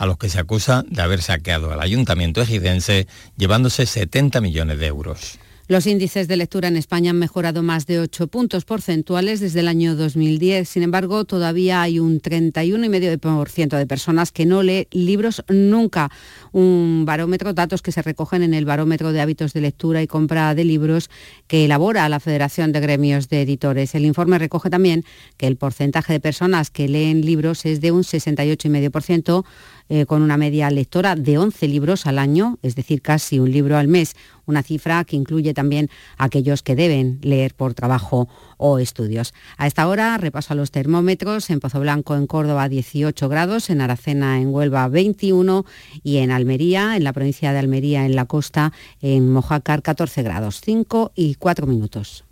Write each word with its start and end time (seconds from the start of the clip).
a 0.00 0.06
los 0.06 0.16
que 0.16 0.30
se 0.30 0.40
acusa 0.40 0.82
de 0.88 1.02
haber 1.02 1.20
saqueado 1.20 1.72
al 1.72 1.80
ayuntamiento 1.82 2.40
ejidense 2.40 3.06
llevándose 3.36 3.84
70 3.84 4.40
millones 4.40 4.78
de 4.78 4.86
euros. 4.86 5.38
Los 5.68 5.86
índices 5.86 6.26
de 6.26 6.36
lectura 6.36 6.66
en 6.66 6.76
España 6.76 7.10
han 7.10 7.18
mejorado 7.20 7.62
más 7.62 7.86
de 7.86 8.00
8 8.00 8.26
puntos 8.26 8.64
porcentuales 8.64 9.38
desde 9.38 9.60
el 9.60 9.68
año 9.68 9.94
2010. 9.94 10.68
Sin 10.68 10.82
embargo, 10.82 11.24
todavía 11.24 11.80
hay 11.80 12.00
un 12.00 12.20
31,5% 12.20 13.76
de 13.76 13.86
personas 13.86 14.32
que 14.32 14.46
no 14.46 14.64
lee 14.64 14.88
libros 14.90 15.44
nunca. 15.48 16.10
Un 16.50 17.04
barómetro, 17.06 17.52
datos 17.52 17.82
que 17.82 17.92
se 17.92 18.02
recogen 18.02 18.42
en 18.42 18.52
el 18.52 18.64
barómetro 18.64 19.12
de 19.12 19.20
hábitos 19.20 19.52
de 19.52 19.60
lectura 19.60 20.02
y 20.02 20.08
compra 20.08 20.56
de 20.56 20.64
libros 20.64 21.08
que 21.46 21.66
elabora 21.66 22.08
la 22.08 22.18
Federación 22.18 22.72
de 22.72 22.80
Gremios 22.80 23.28
de 23.28 23.42
Editores. 23.42 23.94
El 23.94 24.06
informe 24.06 24.40
recoge 24.40 24.70
también 24.70 25.04
que 25.36 25.46
el 25.46 25.56
porcentaje 25.56 26.14
de 26.14 26.18
personas 26.18 26.70
que 26.70 26.88
leen 26.88 27.24
libros 27.24 27.64
es 27.64 27.80
de 27.80 27.92
un 27.92 28.02
68,5%, 28.02 29.44
eh, 29.90 30.06
con 30.06 30.22
una 30.22 30.38
media 30.38 30.70
lectora 30.70 31.16
de 31.16 31.36
11 31.36 31.68
libros 31.68 32.06
al 32.06 32.18
año, 32.18 32.58
es 32.62 32.76
decir, 32.76 33.02
casi 33.02 33.38
un 33.38 33.50
libro 33.50 33.76
al 33.76 33.88
mes 33.88 34.16
una 34.50 34.62
cifra 34.62 35.04
que 35.04 35.16
incluye 35.16 35.54
también 35.54 35.88
a 36.18 36.24
aquellos 36.24 36.62
que 36.62 36.76
deben 36.76 37.18
leer 37.22 37.54
por 37.54 37.72
trabajo 37.74 38.28
o 38.58 38.78
estudios. 38.78 39.32
A 39.56 39.66
esta 39.66 39.88
hora 39.88 40.18
repaso 40.18 40.52
a 40.52 40.56
los 40.56 40.70
termómetros 40.70 41.48
en 41.50 41.60
Pozo 41.60 41.80
Blanco 41.80 42.14
en 42.16 42.26
Córdoba 42.26 42.68
18 42.68 43.28
grados, 43.28 43.70
en 43.70 43.80
Aracena 43.80 44.40
en 44.40 44.52
Huelva 44.52 44.88
21 44.88 45.64
y 46.02 46.18
en 46.18 46.30
Almería, 46.30 46.96
en 46.96 47.04
la 47.04 47.12
provincia 47.12 47.52
de 47.52 47.58
Almería 47.58 48.04
en 48.04 48.16
la 48.16 48.26
costa, 48.26 48.72
en 49.00 49.32
Mojácar 49.32 49.82
14 49.82 50.22
grados, 50.22 50.60
5 50.62 51.12
y 51.14 51.36
4 51.36 51.66
minutos. 51.66 52.24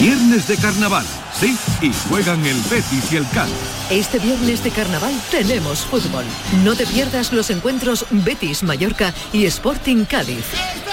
Viernes 0.00 0.48
de 0.48 0.56
carnaval, 0.56 1.04
sí, 1.42 1.58
y 1.80 1.92
juegan 2.08 2.44
el 2.46 2.56
Betis 2.70 3.12
y 3.12 3.16
el 3.16 3.28
Cádiz. 3.30 3.54
Este 3.90 4.18
viernes 4.18 4.62
de 4.62 4.70
carnaval 4.70 5.12
tenemos 5.30 5.80
fútbol. 5.80 6.24
No 6.64 6.74
te 6.76 6.86
pierdas 6.86 7.32
los 7.32 7.50
encuentros 7.50 8.06
Betis 8.10 8.62
Mallorca 8.62 9.12
y 9.32 9.44
Sporting 9.46 10.04
Cádiz. 10.04 10.44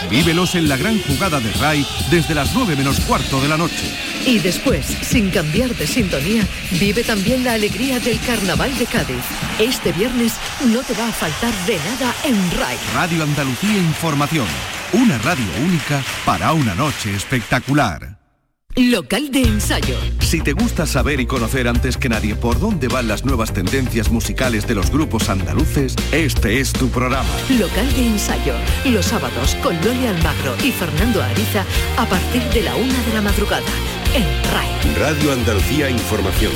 Vívelos 0.09 0.56
en 0.56 0.67
la 0.67 0.78
gran 0.78 1.02
jugada 1.03 1.39
de 1.39 1.52
RAI 1.53 1.86
desde 2.09 2.33
las 2.33 2.53
9 2.53 2.75
menos 2.75 3.00
cuarto 3.02 3.39
de 3.41 3.47
la 3.47 3.58
noche. 3.58 3.94
Y 4.25 4.39
después, 4.39 4.86
sin 4.86 5.30
cambiar 5.30 5.75
de 5.75 5.88
sintonía, 5.88 6.45
vive 6.72 7.03
también 7.03 7.44
la 7.44 7.53
alegría 7.53 8.00
del 8.00 8.19
carnaval 8.22 8.75
de 8.78 8.86
Cádiz. 8.86 9.23
Este 9.59 9.91
viernes 9.91 10.34
no 10.66 10.81
te 10.81 10.94
va 10.94 11.08
a 11.08 11.11
faltar 11.11 11.53
de 11.66 11.78
nada 11.78 12.13
en 12.25 12.52
RAI. 12.58 12.78
Radio 12.95 13.23
Andalucía 13.23 13.78
Información. 13.78 14.47
Una 14.94 15.17
radio 15.19 15.45
única 15.63 16.03
para 16.25 16.53
una 16.53 16.73
noche 16.73 17.13
espectacular. 17.13 18.19
Local 18.75 19.31
de 19.31 19.42
ensayo. 19.42 19.95
Si 20.20 20.42
te 20.42 20.53
gusta 20.53 20.86
saber 20.86 21.20
y 21.20 21.25
conocer 21.25 21.67
antes 21.67 21.98
que 21.98 22.08
nadie 22.08 22.36
por 22.36 22.59
dónde 22.59 22.88
van 22.88 23.08
las 23.08 23.25
nuevas 23.25 23.52
tendencias 23.52 24.09
musicales 24.12 24.67
de 24.67 24.75
los 24.75 24.92
grupos 24.92 25.28
andaluces, 25.28 25.95
este 26.12 26.59
es 26.59 26.72
tu 26.72 26.88
programa. 26.90 27.30
Local 27.50 27.92
de 27.94 28.08
ensayo. 28.08 28.53
Los 28.86 29.08
sábados 29.08 29.56
con 29.64 29.75
Loli 29.84 30.06
Almagro 30.06 30.56
y 30.64 30.72
Fernando 30.72 31.22
Ariza 31.22 31.66
a 31.97 32.06
partir 32.06 32.44
de 32.53 32.62
la 32.62 32.75
una 32.75 33.03
de 33.03 33.14
la 33.14 33.22
madrugada. 33.22 33.66
En 34.14 34.23
RAI. 34.52 34.95
Radio 34.97 35.34
Andalucía 35.34 35.90
Información. 35.90 36.53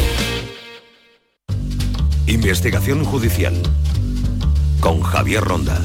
Investigación 2.28 3.03
judicial. 3.03 3.53
Con 4.80 5.02
Javier 5.02 5.44
Ronda 5.44 5.81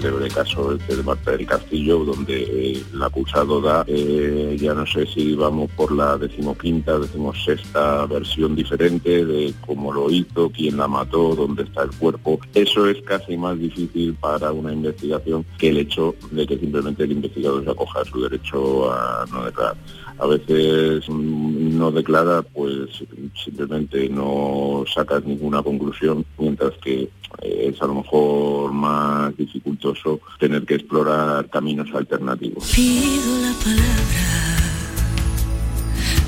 célebre 0.00 0.28
caso 0.28 0.76
de 0.76 1.02
Marta 1.02 1.30
del 1.30 1.46
Castillo, 1.46 2.04
donde 2.04 2.42
eh, 2.42 2.84
el 2.92 3.02
acusado 3.02 3.60
da, 3.62 3.84
eh, 3.86 4.56
ya 4.60 4.74
no 4.74 4.86
sé 4.86 5.06
si 5.06 5.34
vamos 5.34 5.70
por 5.72 5.90
la 5.92 6.18
decimoquinta, 6.18 6.98
decimosexta 6.98 8.04
versión 8.06 8.54
diferente 8.54 9.24
de 9.24 9.54
cómo 9.64 9.92
lo 9.92 10.10
hizo, 10.10 10.50
quién 10.50 10.76
la 10.76 10.86
mató, 10.86 11.34
dónde 11.34 11.62
está 11.62 11.84
el 11.84 11.90
cuerpo. 11.92 12.38
Eso 12.54 12.86
es 12.86 13.00
casi 13.02 13.38
más 13.38 13.58
difícil 13.58 14.14
para 14.20 14.52
una 14.52 14.72
investigación 14.72 15.46
que 15.58 15.70
el 15.70 15.78
hecho 15.78 16.14
de 16.30 16.46
que 16.46 16.58
simplemente 16.58 17.04
el 17.04 17.12
investigador 17.12 17.64
se 17.64 17.70
acoja 17.70 18.04
su 18.04 18.20
derecho 18.22 18.92
a 18.92 19.24
no 19.32 19.44
declarar 19.46 19.76
a 20.18 20.26
veces 20.26 21.08
no 21.08 21.90
declara, 21.90 22.42
pues 22.42 23.04
simplemente 23.44 24.08
no 24.08 24.84
sacas 24.92 25.24
ninguna 25.24 25.62
conclusión, 25.62 26.24
mientras 26.38 26.72
que 26.82 27.10
eh, 27.42 27.72
es 27.72 27.82
a 27.82 27.86
lo 27.86 27.96
mejor 27.96 28.72
más 28.72 29.36
dificultoso 29.36 30.20
tener 30.38 30.64
que 30.64 30.76
explorar 30.76 31.48
caminos 31.50 31.88
alternativos. 31.94 32.72
Pido 32.74 33.40
la 33.42 33.52
palabra 33.62 34.26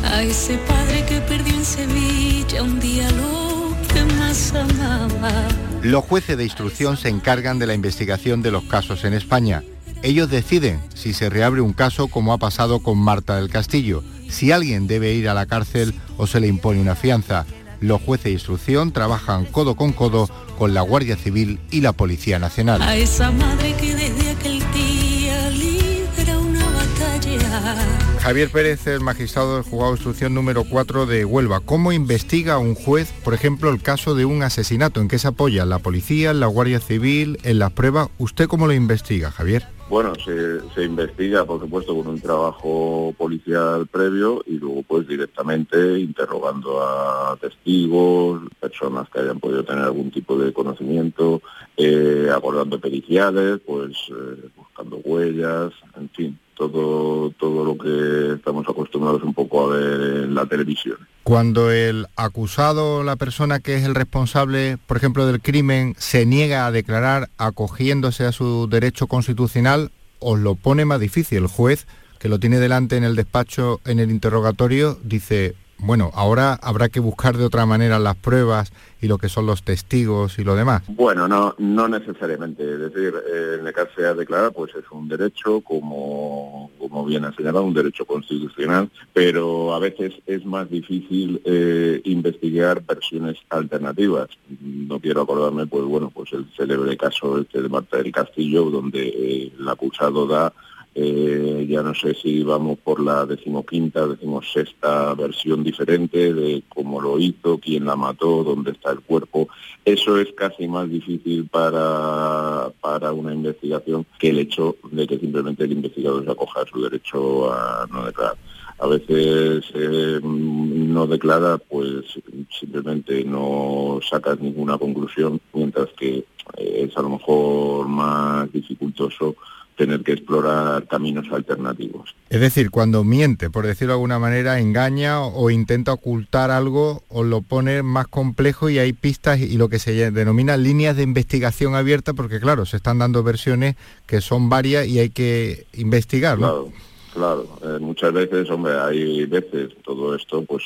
a 0.05 0.22
ese 0.22 0.59
padre 0.59 1.05
que 1.09 1.20
perdió 1.22 1.55
en 1.55 1.65
Sevilla 1.65 2.62
un 2.62 2.78
día 2.81 3.10
lo 3.12 3.75
que 3.93 4.05
más 4.15 4.55
amaba. 4.55 5.49
Los 5.82 6.05
jueces 6.05 6.37
de 6.37 6.44
instrucción 6.44 6.97
se 6.97 7.09
encargan 7.09 7.59
de 7.59 7.66
la 7.66 7.75
investigación 7.75 8.43
de 8.43 8.50
los 8.50 8.65
casos 8.65 9.05
en 9.05 9.15
España 9.15 9.62
ellos 10.03 10.31
deciden 10.31 10.81
si 10.94 11.12
se 11.12 11.28
reabre 11.28 11.60
un 11.60 11.72
caso 11.72 12.09
como 12.09 12.32
ha 12.32 12.38
pasado 12.38 12.81
con 12.81 12.98
Marta 12.98 13.36
del 13.36 13.50
Castillo, 13.50 14.03
si 14.28 14.53
alguien 14.53 14.86
debe 14.86 15.12
ir 15.14 15.28
a 15.28 15.34
la 15.34 15.47
cárcel 15.47 15.94
o 16.16 16.26
se 16.26 16.41
le 16.41 16.47
impone 16.47 16.81
una 16.81 16.94
fianza. 16.94 17.47
Los 17.81 18.03
jueces 18.03 18.25
de 18.25 18.31
instrucción 18.32 18.92
trabajan 18.92 19.44
codo 19.44 19.76
con 19.76 19.92
codo 19.92 20.28
con 20.58 20.75
la 20.75 20.82
Guardia 20.82 21.16
Civil 21.16 21.60
y 21.70 21.81
la 21.81 21.92
Policía 21.92 22.38
Nacional. 22.38 22.82
A 22.82 22.97
esa 22.97 23.31
madre 23.31 23.75
que 23.75 23.94
desde 23.94 24.31
aquel 24.31 24.58
día 24.72 25.50
libera 25.50 26.38
una 26.38 26.64
batalla. 26.70 27.76
Javier 28.20 28.50
Pérez 28.50 28.87
el 28.88 29.00
magistrado 29.00 29.54
del 29.54 29.62
juzgado 29.62 29.92
de 29.92 29.97
instrucción 29.97 30.34
número 30.34 30.64
4 30.64 31.06
de 31.06 31.25
Huelva. 31.25 31.60
¿Cómo 31.60 31.92
investiga 31.92 32.58
un 32.58 32.75
juez, 32.75 33.12
por 33.22 33.32
ejemplo, 33.32 33.70
el 33.70 33.81
caso 33.81 34.16
de 34.16 34.25
un 34.25 34.42
asesinato? 34.42 35.00
¿En 35.00 35.08
qué 35.08 35.20
se 35.20 35.28
apoya? 35.28 35.64
¿La 35.64 35.78
policía, 35.78 36.34
la 36.34 36.47
Guardia 36.47 36.81
Civil, 36.81 37.38
en 37.44 37.60
las 37.60 37.70
pruebas? 37.70 38.08
¿Usted 38.19 38.48
cómo 38.48 38.66
lo 38.66 38.72
investiga, 38.72 39.31
Javier? 39.31 39.78
Bueno, 39.88 40.12
se, 40.16 40.84
investiga, 40.84 41.47
por 41.47 41.60
supuesto, 41.60 41.97
con 41.97 42.09
un 42.09 42.21
trabajo 42.21 43.15
policial 43.16 43.87
previo 43.87 44.43
y 44.47 44.59
luego, 44.59 44.82
pues, 44.82 45.09
directamente 45.09 45.99
interrogando 45.99 46.82
a 46.82 47.37
testigos, 47.41 48.43
personas 48.60 49.09
que 49.09 49.21
hayan 49.21 49.41
podido 49.41 49.65
tener 49.65 49.84
algún 49.84 50.10
tipo 50.10 50.37
de 50.37 50.53
conocimiento, 50.53 51.41
eh, 51.76 52.28
acordando 52.31 52.78
periciales, 52.78 53.60
pues, 53.65 53.97
eh, 54.10 54.49
buscando 54.56 54.99
huellas, 54.99 55.72
en 55.97 56.09
fin 56.10 56.38
todo, 56.58 57.30
todo 57.38 57.64
lo 57.64 57.78
que 57.78 58.34
estamos 58.34 58.69
acostumbrados 58.69 59.22
un 59.22 59.32
poco 59.32 59.64
a 59.64 59.76
ver 59.76 60.24
en 60.24 60.34
la 60.34 60.46
televisión. 60.46 60.98
Cuando 61.22 61.70
el 61.70 62.06
acusado, 62.16 63.04
la 63.04 63.16
persona 63.16 63.60
que 63.60 63.76
es 63.76 63.84
el 63.84 63.94
responsable, 63.94 64.76
por 64.86 64.96
ejemplo, 64.96 65.26
del 65.26 65.41
crimen, 65.41 65.94
se 65.98 66.26
niega 66.26 66.66
a 66.66 66.72
declarar 66.72 67.30
acogiéndose 67.38 68.24
a 68.24 68.32
su 68.32 68.69
derecho 68.69 69.06
constitucional, 69.06 69.91
os 70.19 70.38
lo 70.38 70.56
pone 70.56 70.84
más 70.84 71.00
difícil. 71.00 71.38
El 71.38 71.46
juez, 71.46 71.86
que 72.19 72.28
lo 72.28 72.41
tiene 72.41 72.58
delante 72.58 72.96
en 72.96 73.04
el 73.04 73.14
despacho, 73.14 73.80
en 73.84 74.00
el 74.00 74.10
interrogatorio, 74.10 74.98
dice, 75.02 75.54
bueno, 75.78 76.11
ahora 76.15 76.55
habrá 76.55 76.89
que 76.89 77.00
buscar 77.00 77.37
de 77.37 77.44
otra 77.44 77.65
manera 77.66 77.99
las 77.99 78.16
pruebas 78.16 78.72
y 79.00 79.06
lo 79.06 79.19
que 79.19 79.28
son 79.28 79.47
los 79.47 79.62
testigos 79.62 80.39
y 80.39 80.44
lo 80.44 80.56
demás. 80.56 80.83
Bueno, 80.89 81.28
no, 81.28 81.55
no 81.59 81.89
necesariamente. 81.89 82.65
Es 82.65 82.81
decir, 82.81 83.15
eh, 83.33 83.59
negarse 83.62 84.05
a 84.05 84.15
declarar 84.15 84.53
pues 84.53 84.75
es 84.75 84.84
un 84.91 85.09
derecho, 85.09 85.61
como, 85.61 86.71
como 86.78 87.05
bien 87.05 87.25
ha 87.25 87.34
señalado, 87.34 87.65
un 87.65 87.75
derecho 87.75 88.05
constitucional, 88.05 88.91
pero 89.12 89.72
a 89.75 89.78
veces 89.78 90.15
es 90.27 90.44
más 90.44 90.69
difícil 90.69 91.41
eh, 91.44 92.00
investigar 92.05 92.83
versiones 92.84 93.37
alternativas. 93.50 94.28
No 94.61 94.99
quiero 94.99 95.22
acordarme, 95.22 95.67
pues 95.67 95.84
bueno, 95.84 96.11
pues 96.11 96.33
el 96.33 96.47
célebre 96.56 96.97
caso 96.97 97.38
este 97.38 97.62
de 97.62 97.69
Marta 97.69 97.99
del 97.99 98.11
Castillo, 98.11 98.71
donde 98.71 99.09
eh, 99.09 99.53
el 99.59 99.69
acusado 99.69 100.27
da 100.27 100.53
eh, 101.00 101.64
ya 101.69 101.81
no 101.81 101.94
sé 101.94 102.12
si 102.14 102.42
vamos 102.42 102.76
por 102.78 102.98
la 102.98 103.25
decimoquinta, 103.25 104.04
decimosexta 104.09 105.14
versión 105.14 105.62
diferente 105.62 106.34
de 106.34 106.64
cómo 106.69 107.00
lo 107.00 107.20
hizo, 107.20 107.59
quién 107.59 107.84
la 107.84 107.94
mató, 107.94 108.42
dónde 108.42 108.72
está 108.72 108.91
el 108.91 109.00
cuerpo. 109.00 109.48
Eso 109.84 110.19
es 110.19 110.32
casi 110.32 110.67
más 110.67 110.90
difícil 110.90 111.46
para, 111.46 112.70
para 112.81 113.12
una 113.12 113.32
investigación 113.32 114.06
que 114.19 114.31
el 114.31 114.40
hecho 114.40 114.75
de 114.90 115.06
que 115.06 115.20
simplemente 115.20 115.62
el 115.62 115.73
investigador 115.73 116.25
se 116.25 116.32
acoja 116.32 116.62
a 116.62 116.67
su 116.67 116.82
derecho 116.82 117.52
a 117.52 117.87
no 117.93 118.05
declarar 118.05 118.37
a 118.81 118.87
veces 118.87 119.64
eh, 119.75 120.20
no 120.23 121.06
declara, 121.08 121.58
pues 121.58 122.05
simplemente 122.49 123.25
no 123.25 123.99
sacas 124.08 124.38
ninguna 124.38 124.78
conclusión, 124.78 125.40
mientras 125.52 125.88
que 125.99 126.25
es 126.56 126.96
a 126.96 127.02
lo 127.02 127.11
mejor 127.11 127.88
más 127.88 128.52
dificultoso 128.52 129.34
tener 129.78 130.02
que 130.02 130.12
explorar 130.12 130.86
caminos 130.88 131.26
alternativos. 131.32 132.14
Es 132.28 132.40
decir, 132.40 132.70
cuando 132.70 133.04
miente, 133.04 133.48
por 133.48 133.64
decirlo 133.64 133.92
de 133.92 133.98
alguna 133.98 134.19
manera, 134.19 134.58
engaña 134.58 135.22
o 135.22 135.50
intenta 135.50 135.92
ocultar 135.92 136.50
algo 136.50 137.04
o 137.08 137.22
lo 137.22 137.40
pone 137.42 137.82
más 137.84 138.08
complejo 138.08 138.69
y 138.69 138.78
hay 138.78 138.92
pistas 138.92 139.38
y 139.40 139.56
lo 139.56 139.69
que 139.69 139.78
se 139.78 140.10
denomina 140.10 140.56
líneas 140.56 140.96
de 140.96 141.04
investigación 141.04 141.76
abierta, 141.76 142.12
porque 142.12 142.40
claro, 142.40 142.66
se 142.66 142.76
están 142.76 142.98
dando 142.98 143.22
versiones 143.22 143.76
que 144.06 144.20
son 144.20 144.48
varias 144.48 144.86
y 144.88 144.98
hay 144.98 145.10
que 145.10 145.66
investigarlo. 145.75 146.66
Claro. 146.66 146.88
Claro, 147.19 147.49
eh, 147.65 147.81
muchas 147.81 148.12
veces, 148.12 148.49
hombre, 148.49 148.79
hay 148.79 149.26
veces 149.26 149.75
todo 149.82 150.15
esto, 150.15 150.44
pues 150.44 150.62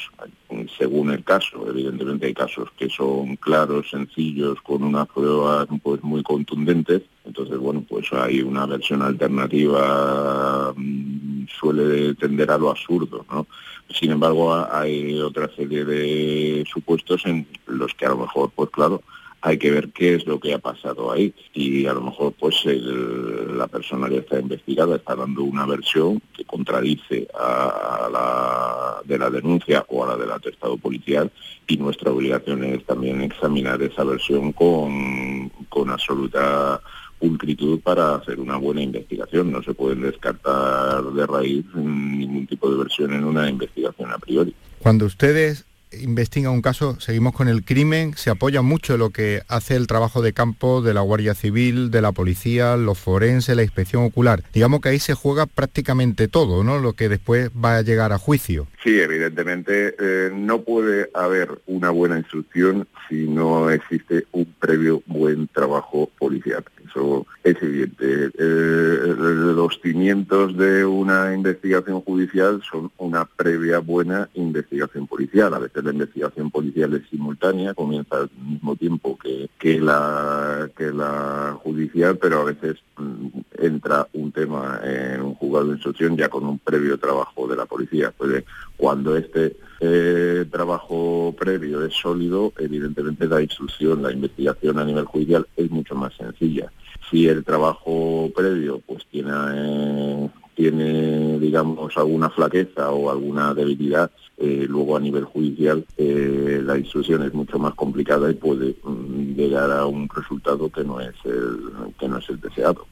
según 0.76 1.10
el 1.10 1.24
caso, 1.24 1.66
evidentemente 1.66 2.26
hay 2.26 2.34
casos 2.34 2.68
que 2.76 2.90
son 2.90 3.36
claros, 3.36 3.88
sencillos, 3.88 4.60
con 4.60 4.82
una 4.82 5.06
prueba 5.06 5.64
pues 5.82 6.02
muy 6.02 6.22
contundentes, 6.22 7.04
entonces 7.24 7.56
bueno, 7.56 7.82
pues 7.88 8.12
hay 8.12 8.42
una 8.42 8.66
versión 8.66 9.00
alternativa 9.00 10.74
mm, 10.76 11.46
suele 11.58 12.14
tender 12.16 12.50
a 12.50 12.58
lo 12.58 12.68
absurdo, 12.68 13.24
¿no? 13.30 13.46
Sin 13.88 14.10
embargo, 14.10 14.54
hay 14.54 15.18
otra 15.22 15.48
serie 15.56 15.86
de 15.86 16.66
supuestos 16.70 17.24
en 17.24 17.46
los 17.64 17.94
que 17.94 18.04
a 18.04 18.10
lo 18.10 18.18
mejor, 18.18 18.50
pues 18.54 18.68
claro, 18.68 19.00
hay 19.42 19.58
que 19.58 19.72
ver 19.72 19.90
qué 19.90 20.14
es 20.14 20.26
lo 20.26 20.38
que 20.38 20.54
ha 20.54 20.58
pasado 20.58 21.10
ahí 21.10 21.34
y 21.52 21.84
a 21.86 21.92
lo 21.92 22.00
mejor 22.00 22.32
pues 22.38 22.64
la 22.64 23.66
persona 23.66 24.08
que 24.08 24.18
está 24.18 24.38
investigada 24.38 24.96
está 24.96 25.16
dando 25.16 25.42
una 25.42 25.66
versión 25.66 26.22
que 26.32 26.44
contradice 26.44 27.26
a, 27.34 28.08
la 28.10 29.02
de 29.04 29.18
la 29.18 29.30
denuncia 29.30 29.84
o 29.88 30.04
a 30.04 30.08
la 30.08 30.16
del 30.16 30.30
atestado 30.30 30.76
policial 30.76 31.30
y 31.66 31.76
nuestra 31.76 32.12
obligación 32.12 32.62
es 32.64 32.86
también 32.86 33.20
examinar 33.20 33.82
esa 33.82 34.04
versión 34.04 34.52
con, 34.52 35.48
con 35.68 35.90
absoluta 35.90 36.80
pulcritud 37.18 37.80
para 37.80 38.16
hacer 38.16 38.38
una 38.40 38.56
buena 38.56 38.82
investigación. 38.82 39.52
No 39.52 39.62
se 39.62 39.74
pueden 39.74 40.02
descartar 40.02 41.02
de 41.04 41.26
raíz 41.26 41.64
ningún 41.74 42.46
tipo 42.46 42.70
de 42.70 42.78
versión 42.78 43.12
en 43.12 43.24
una 43.24 43.48
investigación 43.48 44.10
a 44.12 44.18
priori. 44.18 44.54
Cuando 44.80 45.06
ustedes 45.06 45.64
investiga 46.00 46.50
un 46.50 46.62
caso, 46.62 46.98
seguimos 47.00 47.32
con 47.32 47.48
el 47.48 47.64
crimen, 47.64 48.14
se 48.16 48.30
apoya 48.30 48.62
mucho 48.62 48.96
lo 48.96 49.10
que 49.10 49.42
hace 49.48 49.76
el 49.76 49.86
trabajo 49.86 50.22
de 50.22 50.32
campo 50.32 50.82
de 50.82 50.94
la 50.94 51.00
Guardia 51.00 51.34
Civil, 51.34 51.90
de 51.90 52.02
la 52.02 52.12
policía, 52.12 52.76
los 52.76 52.98
forenses, 52.98 53.56
la 53.56 53.62
inspección 53.62 54.04
ocular. 54.04 54.42
Digamos 54.52 54.80
que 54.80 54.90
ahí 54.90 54.98
se 54.98 55.14
juega 55.14 55.46
prácticamente 55.46 56.28
todo, 56.28 56.64
¿no? 56.64 56.78
Lo 56.78 56.94
que 56.94 57.08
después 57.08 57.50
va 57.50 57.76
a 57.76 57.82
llegar 57.82 58.12
a 58.12 58.18
juicio. 58.18 58.66
Sí, 58.82 58.98
evidentemente 59.00 59.94
eh, 59.98 60.30
no 60.34 60.62
puede 60.62 61.10
haber 61.14 61.60
una 61.66 61.90
buena 61.90 62.18
instrucción 62.18 62.88
si 63.08 63.28
no 63.28 63.70
existe 63.70 64.26
un 64.32 64.46
previo 64.58 65.02
buen 65.06 65.48
trabajo 65.48 66.10
policial. 66.18 66.64
Eso 66.94 67.26
es 67.42 67.56
evidente. 67.62 68.30
Eh, 68.38 69.14
los 69.16 69.80
cimientos 69.80 70.56
de 70.56 70.84
una 70.84 71.34
investigación 71.34 72.02
judicial 72.02 72.60
son 72.70 72.90
una 72.98 73.24
previa 73.24 73.78
buena 73.78 74.28
investigación 74.34 75.06
policial. 75.06 75.54
A 75.54 75.58
veces 75.58 75.82
la 75.82 75.92
investigación 75.92 76.50
policial 76.50 76.92
es 76.94 77.08
simultánea, 77.08 77.72
comienza 77.72 78.16
al 78.16 78.30
mismo 78.46 78.76
tiempo 78.76 79.18
que, 79.18 79.48
que, 79.58 79.80
la, 79.80 80.68
que 80.76 80.92
la 80.92 81.58
judicial, 81.62 82.18
pero 82.18 82.40
a 82.40 82.44
veces 82.44 82.76
mm, 82.98 83.28
entra 83.58 84.06
un 84.12 84.30
tema 84.30 84.80
en 84.84 85.22
un 85.22 85.34
juzgado 85.34 85.68
de 85.68 85.74
instrucción 85.74 86.16
ya 86.16 86.28
con 86.28 86.44
un 86.44 86.58
previo 86.58 86.98
trabajo 86.98 87.48
de 87.48 87.56
la 87.56 87.64
policía. 87.64 88.10
Puede 88.10 88.44
cuando 88.76 89.16
este 89.16 89.56
eh, 89.80 90.44
trabajo 90.50 91.34
previo 91.38 91.84
es 91.84 91.94
sólido, 91.94 92.52
evidentemente 92.58 93.26
la 93.26 93.40
instrucción, 93.40 94.02
la 94.02 94.12
investigación 94.12 94.78
a 94.78 94.84
nivel 94.84 95.06
judicial 95.06 95.46
es 95.56 95.70
mucho 95.70 95.94
más 95.94 96.14
sencilla. 96.14 96.70
Si 97.10 97.28
el 97.28 97.44
trabajo 97.44 98.30
previo 98.34 98.80
pues 98.86 99.04
tiene, 99.10 99.30
eh, 99.54 100.30
tiene 100.54 101.38
digamos, 101.38 101.96
alguna 101.96 102.30
flaqueza 102.30 102.90
o 102.90 103.10
alguna 103.10 103.54
debilidad, 103.54 104.10
eh, 104.38 104.66
luego 104.68 104.96
a 104.96 105.00
nivel 105.00 105.24
judicial 105.24 105.84
la 105.98 106.78
instrucción 106.78 107.22
es 107.22 107.34
mucho 107.34 107.58
más 107.58 107.74
complicada 107.74 108.30
y 108.30 108.34
puede 108.34 108.74
mm, 108.82 109.34
llegar 109.34 109.70
a 109.70 109.86
un 109.86 110.08
resultado 110.08 110.70
que 110.70 110.84
no 110.84 111.00
es 111.00 111.14
el, 111.24 111.92
que 111.98 112.08
no 112.08 112.18
es 112.18 112.28
el 112.28 112.40
deseado. 112.40 112.86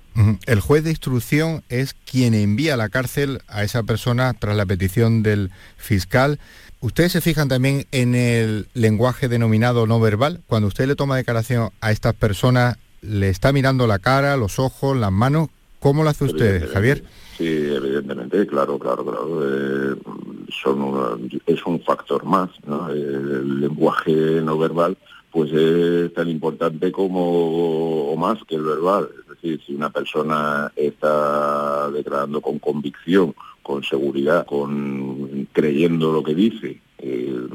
El 0.47 0.61
juez 0.61 0.85
de 0.85 0.91
instrucción 0.91 1.63
es 1.69 1.95
quien 1.95 2.35
envía 2.35 2.75
a 2.75 2.77
la 2.77 2.89
cárcel 2.89 3.41
a 3.49 3.63
esa 3.63 3.83
persona 3.85 4.35
tras 4.35 4.57
la 4.57 4.67
petición 4.67 5.23
del 5.23 5.51
fiscal. 5.77 6.39
¿Ustedes 6.81 7.13
se 7.13 7.21
fijan 7.21 7.49
también 7.49 7.87
en 7.91 8.15
el 8.15 8.69
lenguaje 8.75 9.29
denominado 9.29 9.87
no 9.87 10.01
verbal? 10.01 10.41
Cuando 10.47 10.69
usted 10.69 10.87
le 10.89 10.97
toma 10.97 11.17
declaración 11.17 11.71
a 11.81 11.93
estas 11.93 12.15
personas, 12.15 12.77
¿le 13.03 13.29
está 13.29 13.53
mirando 13.53 13.87
la 13.87 13.99
cara, 13.99 14.37
los 14.37 14.59
ojos, 14.59 14.97
las 14.97 15.13
manos? 15.13 15.49
¿Cómo 15.79 16.03
lo 16.03 16.11
hace 16.11 16.25
usted, 16.25 16.71
Javier? 16.73 17.05
Sí, 17.39 17.47
evidentemente, 17.47 18.47
claro, 18.47 18.79
claro, 18.79 19.05
claro. 19.05 19.41
Eh, 19.43 19.97
son 20.63 21.31
es 21.47 21.65
un 21.65 21.81
factor 21.81 22.25
más, 22.25 22.51
¿no? 22.67 22.91
El 22.91 23.61
lenguaje 23.61 24.13
no 24.43 24.59
verbal 24.59 24.97
pues 25.31 25.53
es 25.53 26.13
tan 26.13 26.29
importante 26.29 26.91
como 26.91 28.11
o 28.11 28.17
más 28.17 28.39
que 28.45 28.57
el 28.57 28.63
verbal. 28.63 29.09
Es 29.21 29.29
decir, 29.29 29.61
si 29.65 29.75
una 29.75 29.91
persona 29.91 30.73
está 30.75 31.91
declarando 31.91 32.41
con 32.41 32.59
convicción, 32.59 33.35
con 33.63 33.83
seguridad, 33.85 34.45
con 34.47 35.49
creyendo 35.53 36.13
lo 36.13 36.23
que 36.23 36.35
dice, 36.35 36.81
eh, 37.03 37.47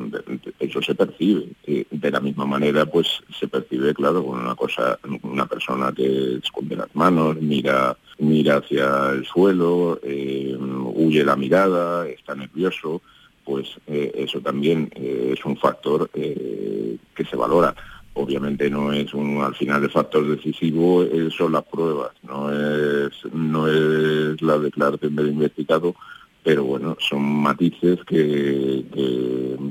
eso 0.59 0.81
se 0.81 0.95
percibe. 0.95 1.47
de 1.65 2.12
la 2.12 2.19
misma 2.19 2.45
manera, 2.45 2.86
pues 2.86 3.21
se 3.39 3.47
percibe, 3.47 3.94
claro, 3.94 4.25
con 4.25 4.39
una 4.39 4.56
cosa, 4.56 5.00
una 5.24 5.45
persona 5.45 5.92
que 5.92 6.38
esconde 6.44 6.75
las 6.75 6.94
manos, 6.95 7.38
mira, 7.42 7.97
mira 8.19 8.57
hacia 8.57 9.12
el 9.12 9.25
suelo, 9.25 10.00
eh, 10.03 10.56
huye 10.95 11.24
la 11.24 11.36
mirada, 11.36 12.07
está 12.07 12.36
nervioso 12.36 13.01
pues 13.44 13.68
eh, 13.86 14.12
eso 14.15 14.42
también 14.42 14.89
es 14.95 15.45
un 15.45 15.56
factor 15.56 16.09
que 16.09 16.98
se 17.30 17.36
valora. 17.36 17.75
Obviamente 18.15 18.71
no 18.71 18.91
es 18.91 19.13
un, 19.13 19.39
al 19.44 19.53
final 19.53 19.83
el 19.83 19.91
factor 19.91 20.27
decisivo 20.27 21.06
son 21.30 21.51
las 21.51 21.62
pruebas, 21.65 22.09
no 22.24 22.51
es, 22.51 23.13
no 23.31 23.68
es 23.68 24.41
la 24.41 24.57
declaración 24.57 25.15
del 25.15 25.27
investigado, 25.27 25.94
pero 26.45 26.63
bueno, 26.63 26.95
son 27.00 27.24
matices 27.24 27.97
que, 28.06 28.86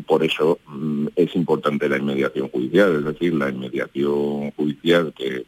por 0.09 0.25
eso 0.25 0.59
mm, 0.67 1.07
es 1.15 1.37
importante 1.37 1.89
la 1.89 1.99
inmediación 1.99 2.49
judicial, 2.49 2.97
es 2.97 3.05
decir, 3.05 3.33
la 3.33 3.49
inmediación 3.49 4.51
judicial 4.57 5.15
que, 5.17 5.47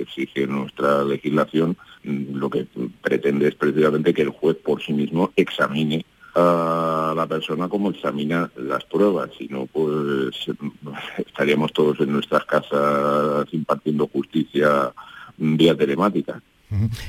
exige 0.00 0.46
nuestra 0.46 1.04
legislación, 1.04 1.76
mm, 2.04 2.36
lo 2.36 2.48
que 2.48 2.66
pretende 3.02 3.48
es 3.48 3.54
precisamente 3.54 4.14
que 4.14 4.22
el 4.22 4.30
juez 4.30 4.56
por 4.56 4.82
sí 4.82 4.94
mismo 4.94 5.30
examine 5.36 6.06
a 6.34 7.12
la 7.14 7.26
persona 7.26 7.68
como 7.68 7.90
examina 7.90 8.50
las 8.56 8.82
pruebas, 8.84 9.28
si 9.36 9.48
no, 9.48 9.66
pues 9.66 10.36
estaríamos 11.18 11.70
todos 11.74 12.00
en 12.00 12.14
nuestras 12.14 12.46
casas 12.46 13.46
impartiendo 13.52 14.08
justicia 14.08 14.90
vía 15.36 15.76
telemática. 15.76 16.40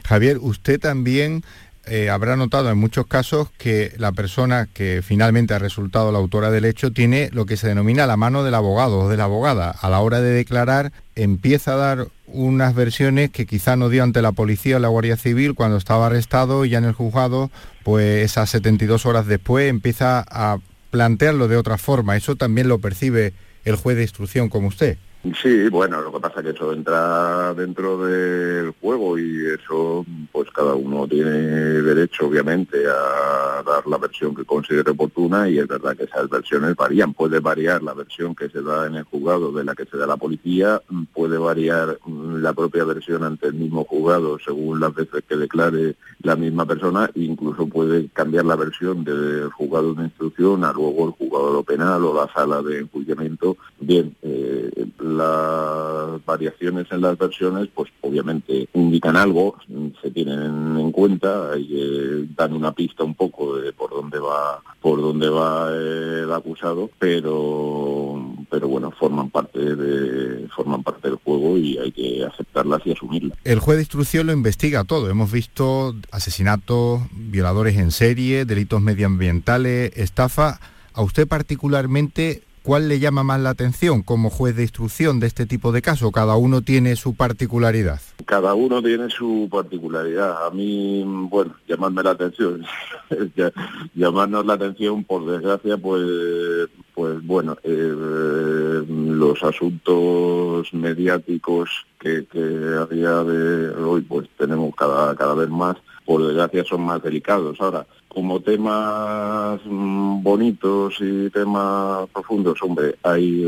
Javier, 0.05 0.38
usted 0.39 0.79
también 0.79 1.43
eh, 1.89 2.10
habrá 2.10 2.36
notado 2.36 2.69
en 2.69 2.78
muchos 2.78 3.07
casos 3.07 3.50
que 3.57 3.94
la 3.98 4.12
persona 4.12 4.68
que 4.72 5.01
finalmente 5.04 5.54
ha 5.54 5.60
resultado 5.60 6.12
la 6.12 6.18
autora 6.18 6.51
del 6.51 6.66
hecho 6.66 6.92
tiene 6.92 7.30
lo 7.31 7.45
que 7.45 7.57
se 7.57 7.68
denomina 7.68 8.07
la 8.07 8.18
mano 8.18 8.44
del 8.44 8.56
abogado 8.56 9.00
o 9.00 9.10
de 9.10 9.18
la 9.18 9.24
abogada. 9.24 9.72
A 9.72 9.89
la 9.89 10.00
hora 10.00 10.22
de 10.22 10.31
declarar 10.31 10.92
empieza 11.16 11.74
a 11.74 11.78
dar 11.78 12.07
unas 12.27 12.75
versiones 12.75 13.32
que 13.32 13.46
quizá 13.46 13.75
no 13.75 13.89
dio 13.89 14.03
ante 14.03 14.22
la 14.22 14.34
policía 14.34 14.77
o 14.77 14.79
la 14.79 14.89
Guardia 14.89 15.17
Civil 15.17 15.56
cuando 15.56 15.77
estaba 15.77 16.08
arrestado 16.08 16.65
y 16.65 16.70
ya 16.70 16.77
en 16.77 16.86
el 16.86 16.94
juzgado, 16.94 17.50
pues 17.84 18.24
esas 18.24 18.50
72 18.50 19.06
horas 19.06 19.25
después 19.25 19.70
empieza 19.70 20.25
a 20.29 20.58
plantearlo 20.91 21.48
de 21.48 21.58
otra 21.58 21.77
forma. 21.77 22.17
Eso 22.17 22.36
también 22.36 22.67
lo 22.67 22.79
percibe 22.79 23.34
el 23.65 23.75
juez 23.75 23.98
de 23.98 24.03
instrucción 24.03 24.50
como 24.50 24.67
usted. 24.67 24.98
Sí, 25.36 25.69
bueno, 25.69 26.01
lo 26.01 26.12
que 26.12 26.19
pasa 26.19 26.39
es 26.39 26.46
que 26.46 26.51
eso 26.51 26.72
entra 26.74 27.53
dentro 27.53 27.98
del 28.05 28.74
juego 28.79 29.17
y 29.17 29.46
eso, 29.48 30.05
pues 30.31 30.50
cada 30.51 30.75
uno 30.75 31.07
tiene 31.07 31.31
derecho, 31.31 32.27
obviamente, 32.27 32.77
a 32.88 33.63
dar 33.63 33.86
la 33.88 33.98
versión 33.98 34.36
que 34.36 34.46
considere 34.46 34.91
oportuna 34.91 35.50
y 35.50 35.60
es 35.60 35.67
verdad 35.67 35.96
que 35.98 36.03
esas 36.03 36.29
versiones 36.29 36.75
varían. 36.75 37.13
Puede 37.13 37.39
variar 37.39 37.84
la 37.84 37.93
versión 37.93 38.36
que 38.36 38.50
se 38.50 38.62
da 38.62 38.88
en 38.88 38.96
el 38.96 39.03
juzgado 39.03 39.51
de 39.51 39.63
la 39.63 39.75
que 39.75 39.86
se 39.86 39.98
da 39.98 40.07
la 40.07 40.17
policía, 40.17 40.81
puede 41.13 41.38
variar 41.38 41.98
la 42.07 42.53
propia 42.53 42.84
versión 42.86 43.24
ante 43.24 43.48
el 43.48 43.55
mismo 43.55 43.84
juzgado 43.86 44.38
según 44.39 44.79
las 44.79 44.93
veces 44.93 45.24
que 45.27 45.36
declare 45.36 45.96
la 46.22 46.36
misma 46.36 46.65
persona, 46.65 47.10
incluso 47.15 47.67
puede 47.67 48.10
cambiar 48.10 48.46
la 48.46 48.55
versión 48.55 49.03
del 49.03 49.50
juzgado 49.50 49.93
de 49.93 50.05
instrucción 50.05 50.63
a 50.63 50.74
luego 50.74 51.07
el 51.07 51.12
juzgado 51.12 51.63
penal 51.63 52.03
o 52.03 52.13
la 52.13 52.31
sala 52.34 52.62
de 52.62 52.79
enjuiciamiento. 52.79 53.57
Bien, 53.79 54.15
eh, 54.22 54.88
las 55.17 56.24
variaciones 56.25 56.88
en 56.91 57.01
las 57.01 57.17
versiones, 57.17 57.67
pues 57.74 57.91
obviamente 58.01 58.67
indican 58.74 59.15
algo, 59.15 59.57
se 60.01 60.12
tienen 60.12 60.77
en 60.77 60.91
cuenta, 60.91 61.51
y, 61.57 62.27
dan 62.36 62.53
una 62.53 62.71
pista 62.71 63.03
un 63.03 63.15
poco 63.15 63.57
de 63.57 63.74
por 63.74 63.89
dónde 63.89 64.19
va, 64.19 64.62
por 64.81 65.01
dónde 65.01 65.29
va 65.29 65.69
el 65.71 66.31
acusado, 66.31 66.89
pero 67.00 68.07
pero 68.50 68.67
bueno, 68.67 68.91
forman 68.91 69.29
parte 69.29 69.59
de, 69.59 70.47
forman 70.50 70.83
parte 70.83 71.09
del 71.09 71.17
juego 71.17 71.57
y 71.57 71.77
hay 71.77 71.91
que 71.91 72.25
aceptarlas 72.25 72.81
y 72.86 72.91
asumirlas. 72.91 73.38
El 73.43 73.59
juez 73.59 73.77
de 73.77 73.83
instrucción 73.83 74.27
lo 74.27 74.33
investiga 74.33 74.83
todo. 74.83 75.09
Hemos 75.09 75.31
visto 75.31 75.95
asesinatos, 76.12 77.01
violadores 77.12 77.77
en 77.77 77.91
serie, 77.91 78.45
delitos 78.45 78.81
medioambientales, 78.81 79.91
estafa. 79.95 80.59
A 80.93 81.01
usted 81.01 81.27
particularmente 81.27 82.41
¿cuál 82.67 82.89
le 82.89 83.00
llama 83.00 83.24
más 83.24 83.39
la 83.39 83.51
atención 83.51 84.03
como 84.03 84.29
juez 84.29 84.53
de 84.57 84.63
instrucción 84.63 85.21
de 85.21 85.27
este 85.27 85.45
tipo 85.45 85.71
de 85.71 85.81
casos? 85.81 86.12
Cada 86.12 86.36
uno 86.36 86.62
tiene 86.62 86.97
su 86.97 87.15
particularidad. 87.15 88.01
Cada 88.25 88.55
uno 88.55 88.83
tiene 88.83 89.09
su 89.09 89.47
particularidad. 89.50 90.45
A 90.45 90.50
mí, 90.51 91.01
bueno, 91.29 91.55
llamarme 91.65 92.03
la 92.03 92.12
atención, 92.12 92.65
llamarnos 93.95 94.45
la 94.45 94.55
atención, 94.55 95.05
por 95.05 95.25
desgracia, 95.25 95.77
pues, 95.77 96.67
pues 96.93 97.25
bueno, 97.25 97.55
eh, 97.63 98.86
los 98.89 99.41
asuntos 99.43 100.74
mediáticos 100.74 101.69
que, 102.01 102.25
que 102.25 102.39
a 102.39 102.86
día 102.86 103.24
de 103.24 103.69
hoy 103.81 104.01
pues 104.01 104.27
tenemos 104.38 104.75
cada, 104.75 105.15
cada 105.15 105.36
vez 105.36 105.47
más, 105.47 105.77
por 106.05 106.21
desgracia 106.21 106.65
son 106.65 106.81
más 106.81 107.01
delicados. 107.01 107.62
Ahora, 107.62 107.88
como 108.17 108.39
temas 108.39 109.62
mm, 109.63 110.24
bonitos 110.24 110.95
y 111.01 111.29
temas 111.29 112.09
profundos, 112.09 112.57
hombre, 112.63 112.95
hay 113.03 113.47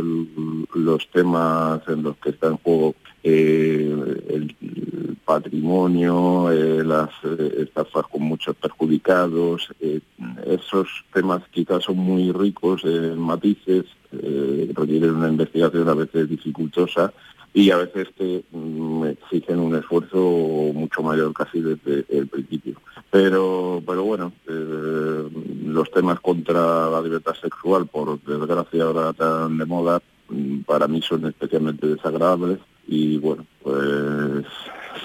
los 0.75 1.09
temas 1.09 1.81
en 1.87 2.03
los 2.03 2.15
que 2.17 2.29
está 2.29 2.49
en 2.49 2.57
juego 2.57 2.93
eh, 3.23 3.91
el, 4.29 4.55
patrimonio, 5.25 6.51
eh, 6.51 6.83
las 6.83 7.09
eh, 7.23 7.63
estafas 7.63 8.05
con 8.11 8.21
muchos 8.21 8.55
perjudicados, 8.57 9.69
esos 10.45 10.87
temas 11.13 11.41
quizás 11.49 11.85
son 11.85 11.97
muy 11.97 12.31
ricos 12.31 12.83
en 12.83 13.17
matices, 13.17 13.85
requieren 14.11 15.15
una 15.15 15.29
investigación 15.29 15.89
a 15.89 15.95
veces 15.95 16.29
dificultosa 16.29 17.11
y 17.53 17.71
a 17.71 17.77
veces 17.77 18.07
que 18.17 18.43
mm, 18.51 19.05
exigen 19.05 19.59
un 19.59 19.75
esfuerzo 19.75 20.17
mucho 20.73 21.01
mayor 21.01 21.33
casi 21.33 21.61
desde 21.61 22.05
el 22.09 22.27
principio. 22.27 22.79
Pero, 23.09 23.81
pero 23.85 24.03
bueno, 24.03 24.31
eh, 24.47 25.29
los 25.65 25.89
temas 25.91 26.19
contra 26.19 26.89
la 26.89 27.01
libertad 27.01 27.33
sexual, 27.41 27.87
por 27.87 28.21
desgracia 28.21 28.83
ahora 28.83 29.13
tan 29.13 29.57
de 29.57 29.65
moda, 29.65 30.01
mm, 30.29 30.59
para 30.61 30.87
mí 30.87 31.01
son 31.01 31.25
especialmente 31.25 31.87
desagradables 31.87 32.59
y 32.87 33.17
bueno, 33.17 33.45
pues 33.63 34.45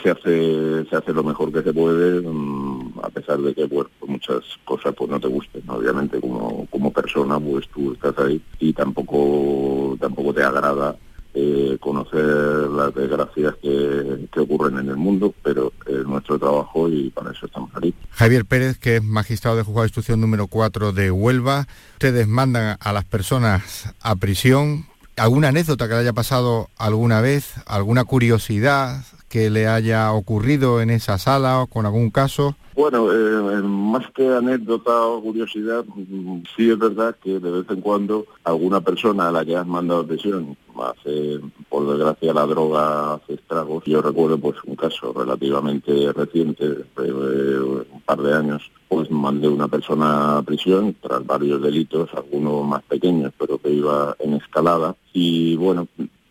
se 0.02 0.10
hace 0.10 0.84
se 0.88 0.96
hace 0.96 1.12
lo 1.12 1.22
mejor 1.22 1.52
que 1.52 1.62
se 1.62 1.72
puede 1.72 2.20
mm, 2.20 3.00
a 3.02 3.08
pesar 3.10 3.38
de 3.38 3.54
que 3.54 3.64
bueno 3.64 3.90
muchas 4.06 4.42
cosas 4.64 4.94
pues 4.94 5.10
no 5.10 5.20
te 5.20 5.28
gusten 5.28 5.62
obviamente 5.68 6.20
como 6.20 6.66
como 6.70 6.92
persona 6.92 7.38
pues 7.38 7.68
tú 7.68 7.92
estás 7.92 8.18
ahí 8.18 8.40
y 8.58 8.72
tampoco 8.72 9.96
tampoco 10.00 10.34
te 10.34 10.42
agrada 10.42 10.96
eh, 11.36 11.76
conocer 11.80 12.22
las 12.22 12.94
desgracias 12.94 13.54
que, 13.60 14.40
ocurren 14.40 14.78
en 14.78 14.88
el 14.88 14.96
mundo, 14.96 15.34
pero 15.42 15.72
es 15.86 16.06
nuestro 16.06 16.38
trabajo 16.38 16.88
y 16.88 17.10
para 17.10 17.32
eso 17.32 17.46
estamos 17.46 17.70
aquí. 17.74 17.94
Javier 18.10 18.44
Pérez, 18.44 18.78
que 18.78 18.96
es 18.96 19.02
magistrado 19.02 19.56
de 19.56 19.62
juzgado 19.62 19.82
de 19.82 19.88
instrucción 19.88 20.20
número 20.20 20.46
4 20.46 20.92
de 20.92 21.10
Huelva, 21.10 21.66
ustedes 21.94 22.28
mandan 22.28 22.76
a 22.78 22.92
las 22.92 23.04
personas 23.04 23.94
a 24.00 24.16
prisión. 24.16 24.86
¿Alguna 25.16 25.48
anécdota 25.48 25.88
que 25.88 25.94
le 25.94 26.00
haya 26.00 26.12
pasado 26.12 26.68
alguna 26.76 27.20
vez? 27.20 27.54
¿Alguna 27.66 28.04
curiosidad 28.04 29.04
que 29.28 29.50
le 29.50 29.66
haya 29.66 30.12
ocurrido 30.12 30.80
en 30.80 30.90
esa 30.90 31.18
sala 31.18 31.60
o 31.60 31.66
con 31.66 31.86
algún 31.86 32.10
caso? 32.10 32.56
Bueno, 32.74 33.12
eh, 33.12 33.62
más 33.62 34.04
que 34.12 34.28
anécdota 34.32 35.06
o 35.06 35.22
curiosidad, 35.22 35.84
mm, 35.86 36.42
sí 36.56 36.70
es 36.70 36.78
verdad 36.78 37.16
que 37.22 37.38
de 37.38 37.50
vez 37.50 37.66
en 37.70 37.80
cuando 37.80 38.26
alguna 38.42 38.80
persona 38.80 39.28
a 39.28 39.32
la 39.32 39.44
que 39.44 39.56
has 39.56 39.66
mandado 39.66 40.00
a 40.02 40.06
prisión 40.06 40.56
hace, 40.82 41.40
por 41.68 41.86
desgracia, 41.88 42.32
la 42.34 42.46
droga 42.46 43.14
hace 43.14 43.34
estragos. 43.34 43.84
Yo 43.84 44.02
recuerdo 44.02 44.38
pues 44.38 44.56
un 44.64 44.76
caso 44.76 45.12
relativamente 45.12 46.12
reciente, 46.12 46.64
un 46.96 48.02
par 48.04 48.22
de 48.22 48.34
años, 48.34 48.70
pues 48.88 49.10
mandé 49.10 49.48
una 49.48 49.68
persona 49.68 50.38
a 50.38 50.42
prisión 50.42 50.96
tras 51.00 51.24
varios 51.26 51.62
delitos, 51.62 52.10
algunos 52.14 52.66
más 52.66 52.82
pequeños, 52.84 53.32
pero 53.38 53.58
que 53.58 53.70
iba 53.70 54.16
en 54.18 54.34
escalada. 54.34 54.96
Y 55.12 55.56
bueno, 55.56 55.86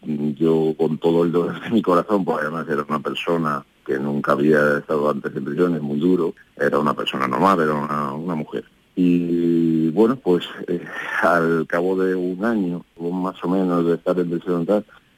yo 0.06 0.74
con 0.78 0.98
todo 0.98 1.24
el 1.24 1.32
dolor 1.32 1.62
de 1.62 1.70
mi 1.70 1.82
corazón, 1.82 2.26
pues 2.26 2.40
además 2.42 2.68
era 2.68 2.86
una 2.88 3.00
persona 3.00 3.66
que 3.86 4.00
nunca 4.00 4.34
había 4.34 4.78
estado 4.78 5.10
antes 5.10 5.36
en 5.36 5.46
prisión, 5.46 5.76
es 5.76 5.82
muy 5.82 6.00
duro, 6.00 6.34
era 6.58 6.80
una 6.80 6.94
persona 6.94 7.28
normal, 7.28 7.60
era 7.62 7.74
una, 7.74 8.36
mujer. 8.36 8.64
Y 8.96 9.90
bueno, 9.90 10.16
pues 10.18 10.46
eh, 10.68 10.82
al 11.22 11.66
cabo 11.68 11.96
de 11.96 12.16
un 12.16 12.46
año, 12.46 12.86
más 13.00 13.44
o 13.44 13.50
menos 13.50 13.86
de 13.86 13.96
estar 13.96 14.18
en 14.20 14.30
prisión 14.30 14.66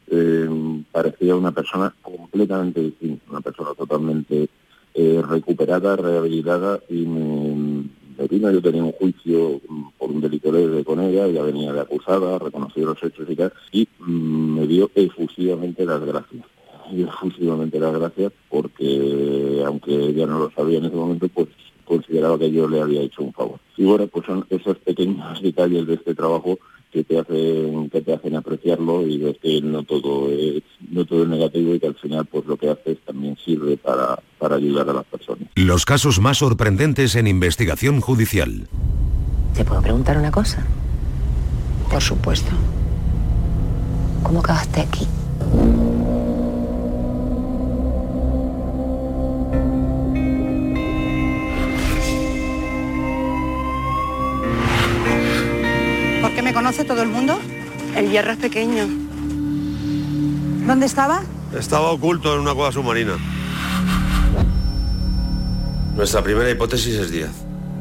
eh, 0.07 0.47
parecía 0.91 1.35
una 1.35 1.51
persona 1.51 1.93
completamente 2.01 2.79
distinta, 2.81 3.23
una 3.29 3.41
persona 3.41 3.73
totalmente 3.73 4.47
eh, 4.93 5.21
recuperada, 5.27 5.95
rehabilitada 5.95 6.79
y 6.87 7.05
me, 7.05 7.89
yo 8.17 8.61
tenía 8.61 8.83
un 8.83 8.93
juicio 8.93 9.59
mm, 9.67 9.83
por 9.97 10.11
un 10.11 10.21
delito 10.21 10.51
leve 10.51 10.83
con 10.85 11.01
ella, 11.01 11.25
ella 11.25 11.41
venía 11.41 11.73
de 11.73 11.81
acusada, 11.81 12.39
reconoció 12.39 12.85
los 12.85 13.03
hechos 13.03 13.27
y 13.29 13.35
tal, 13.35 13.51
y 13.71 13.87
mm, 13.99 14.59
me 14.59 14.67
dio 14.67 14.89
efusivamente 14.95 15.85
las 15.85 16.01
gracias. 16.01 16.45
Y 16.91 17.01
efusivamente 17.01 17.79
las 17.79 17.93
gracias 17.93 18.31
porque, 18.47 19.63
aunque 19.65 19.91
ella 19.91 20.27
no 20.27 20.39
lo 20.39 20.51
sabía 20.51 20.77
en 20.77 20.85
ese 20.85 20.95
momento, 20.95 21.27
pues 21.29 21.47
consideraba 21.85 22.37
que 22.37 22.51
yo 22.51 22.67
le 22.67 22.81
había 22.81 23.01
hecho 23.01 23.23
un 23.23 23.33
favor. 23.33 23.59
Y 23.77 23.85
bueno, 23.85 24.07
pues 24.07 24.25
son 24.25 24.45
esos 24.49 24.77
pequeños 24.79 25.41
detalles 25.41 25.87
de 25.87 25.93
este 25.93 26.13
trabajo 26.13 26.57
que 26.91 27.03
te 27.03 27.19
hacen 27.19 27.89
que 27.89 28.01
te 28.01 28.13
hacen 28.13 28.35
apreciarlo 28.37 29.05
y 29.05 29.17
ver 29.17 29.37
que 29.37 29.61
no 29.61 29.83
todo 29.83 30.29
es 30.31 30.63
no 30.89 31.03
todo 31.05 31.23
es 31.23 31.27
negativo 31.27 31.75
y 31.75 31.79
que 31.79 31.87
al 31.87 31.95
final 31.95 32.25
pues 32.25 32.45
lo 32.45 32.55
que 32.55 32.69
haces 32.69 32.97
también 33.05 33.37
sirve 33.43 33.75
para, 33.75 34.17
para 34.39 34.55
ayudar 34.55 34.89
a 34.89 34.93
las 34.93 35.05
personas. 35.05 35.49
Los 35.55 35.85
casos 35.85 36.21
más 36.21 36.37
sorprendentes 36.37 37.15
en 37.15 37.27
investigación 37.27 37.99
judicial. 37.99 38.69
¿Te 39.55 39.65
puedo 39.65 39.81
preguntar 39.81 40.17
una 40.17 40.31
cosa? 40.31 40.65
Por 41.91 42.01
supuesto. 42.01 42.51
¿Cómo 44.23 44.39
acabaste 44.39 44.81
aquí? 44.81 45.05
Conoce 56.55 56.85
todo 56.85 57.01
el 57.01 57.09
mundo? 57.09 57.37
El 57.97 58.09
hierro 58.09 58.31
es 58.31 58.37
pequeño. 58.37 58.87
¿Dónde 60.65 60.85
estaba? 60.85 61.21
Estaba 61.53 61.91
oculto 61.91 62.33
en 62.33 62.39
una 62.39 62.53
cueva 62.53 62.71
submarina. 62.71 63.17
Nuestra 65.97 66.23
primera 66.23 66.49
hipótesis 66.49 66.95
es 66.95 67.11
Díaz, 67.11 67.33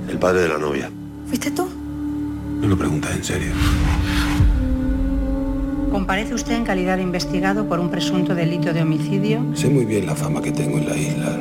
el 0.09 0.19
padre 0.19 0.41
de 0.41 0.49
la 0.49 0.59
novia. 0.59 0.91
¿Fuiste 1.29 1.53
tú? 1.53 1.69
No 2.61 2.67
lo 2.67 2.77
preguntas 2.77 3.13
en 3.15 3.23
serio. 3.23 3.53
Comparece 5.93 6.35
usted 6.35 6.55
en 6.55 6.65
calidad 6.65 6.97
de 6.97 7.05
investigado 7.05 7.69
por 7.69 7.79
un 7.79 7.93
presunto 7.93 8.35
delito 8.35 8.73
de 8.73 8.83
homicidio. 8.83 9.41
Sé 9.55 9.69
muy 9.69 9.85
bien 9.85 10.05
la 10.05 10.17
fama 10.17 10.43
que 10.43 10.51
tengo 10.51 10.79
en 10.79 10.89
la 10.89 10.97
isla. 10.97 11.39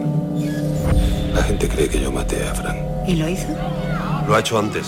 La 1.34 1.42
gente 1.42 1.68
cree 1.68 1.90
que 1.90 2.00
yo 2.00 2.12
maté 2.12 2.48
a 2.48 2.54
Fran. 2.54 2.78
¿Y 3.08 3.16
lo 3.16 3.28
hizo? 3.28 3.48
Lo 4.28 4.36
ha 4.36 4.40
hecho 4.40 4.60
antes. 4.60 4.86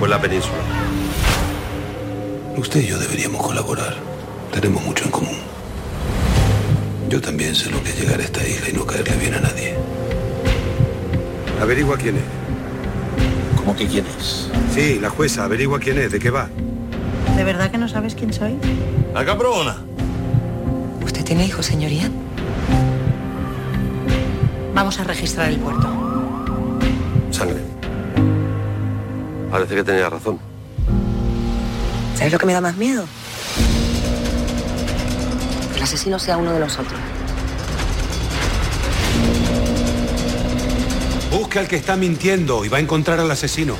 Fue 0.00 0.08
en 0.08 0.10
la 0.10 0.20
península. 0.20 0.91
Usted 2.62 2.80
y 2.80 2.86
yo 2.86 2.96
deberíamos 2.96 3.44
colaborar. 3.44 3.96
Tenemos 4.52 4.84
mucho 4.84 5.04
en 5.04 5.10
común. 5.10 5.36
Yo 7.08 7.20
también 7.20 7.56
sé 7.56 7.68
lo 7.70 7.82
que 7.82 7.90
es 7.90 8.00
llegar 8.00 8.20
a 8.20 8.22
esta 8.22 8.46
isla 8.46 8.68
y 8.68 8.72
no 8.72 8.86
caerle 8.86 9.16
bien 9.16 9.34
a 9.34 9.40
nadie. 9.40 9.74
Averigua 11.60 11.96
quién 11.98 12.18
es. 12.18 12.22
¿Cómo 13.56 13.74
que 13.74 13.88
quién 13.88 14.06
es? 14.16 14.48
Sí, 14.72 15.00
la 15.00 15.10
jueza, 15.10 15.42
averigua 15.42 15.80
quién 15.80 15.98
es, 15.98 16.12
de 16.12 16.20
qué 16.20 16.30
va. 16.30 16.50
¿De 17.36 17.42
verdad 17.42 17.68
que 17.68 17.78
no 17.78 17.88
sabes 17.88 18.14
quién 18.14 18.32
soy? 18.32 18.56
¡A 19.12 19.24
cabrona! 19.24 19.78
¿Usted 21.04 21.24
tiene 21.24 21.44
hijos, 21.44 21.66
señoría? 21.66 22.08
Vamos 24.72 25.00
a 25.00 25.04
registrar 25.04 25.48
el 25.48 25.58
puerto. 25.58 25.88
Sangre. 27.32 27.60
Parece 29.50 29.74
que 29.74 29.82
tenía 29.82 30.08
razón. 30.08 30.51
¿Sabes 32.16 32.32
lo 32.32 32.38
que 32.38 32.46
me 32.46 32.52
da 32.52 32.60
más 32.60 32.76
miedo? 32.76 33.04
Que 35.72 35.76
el 35.76 35.82
asesino 35.82 36.18
sea 36.18 36.36
uno 36.36 36.52
de 36.52 36.60
nosotros. 36.60 37.00
Busca 41.30 41.60
al 41.60 41.68
que 41.68 41.76
está 41.76 41.96
mintiendo 41.96 42.64
y 42.64 42.68
va 42.68 42.78
a 42.78 42.80
encontrar 42.80 43.20
al 43.20 43.30
asesino. 43.30 43.76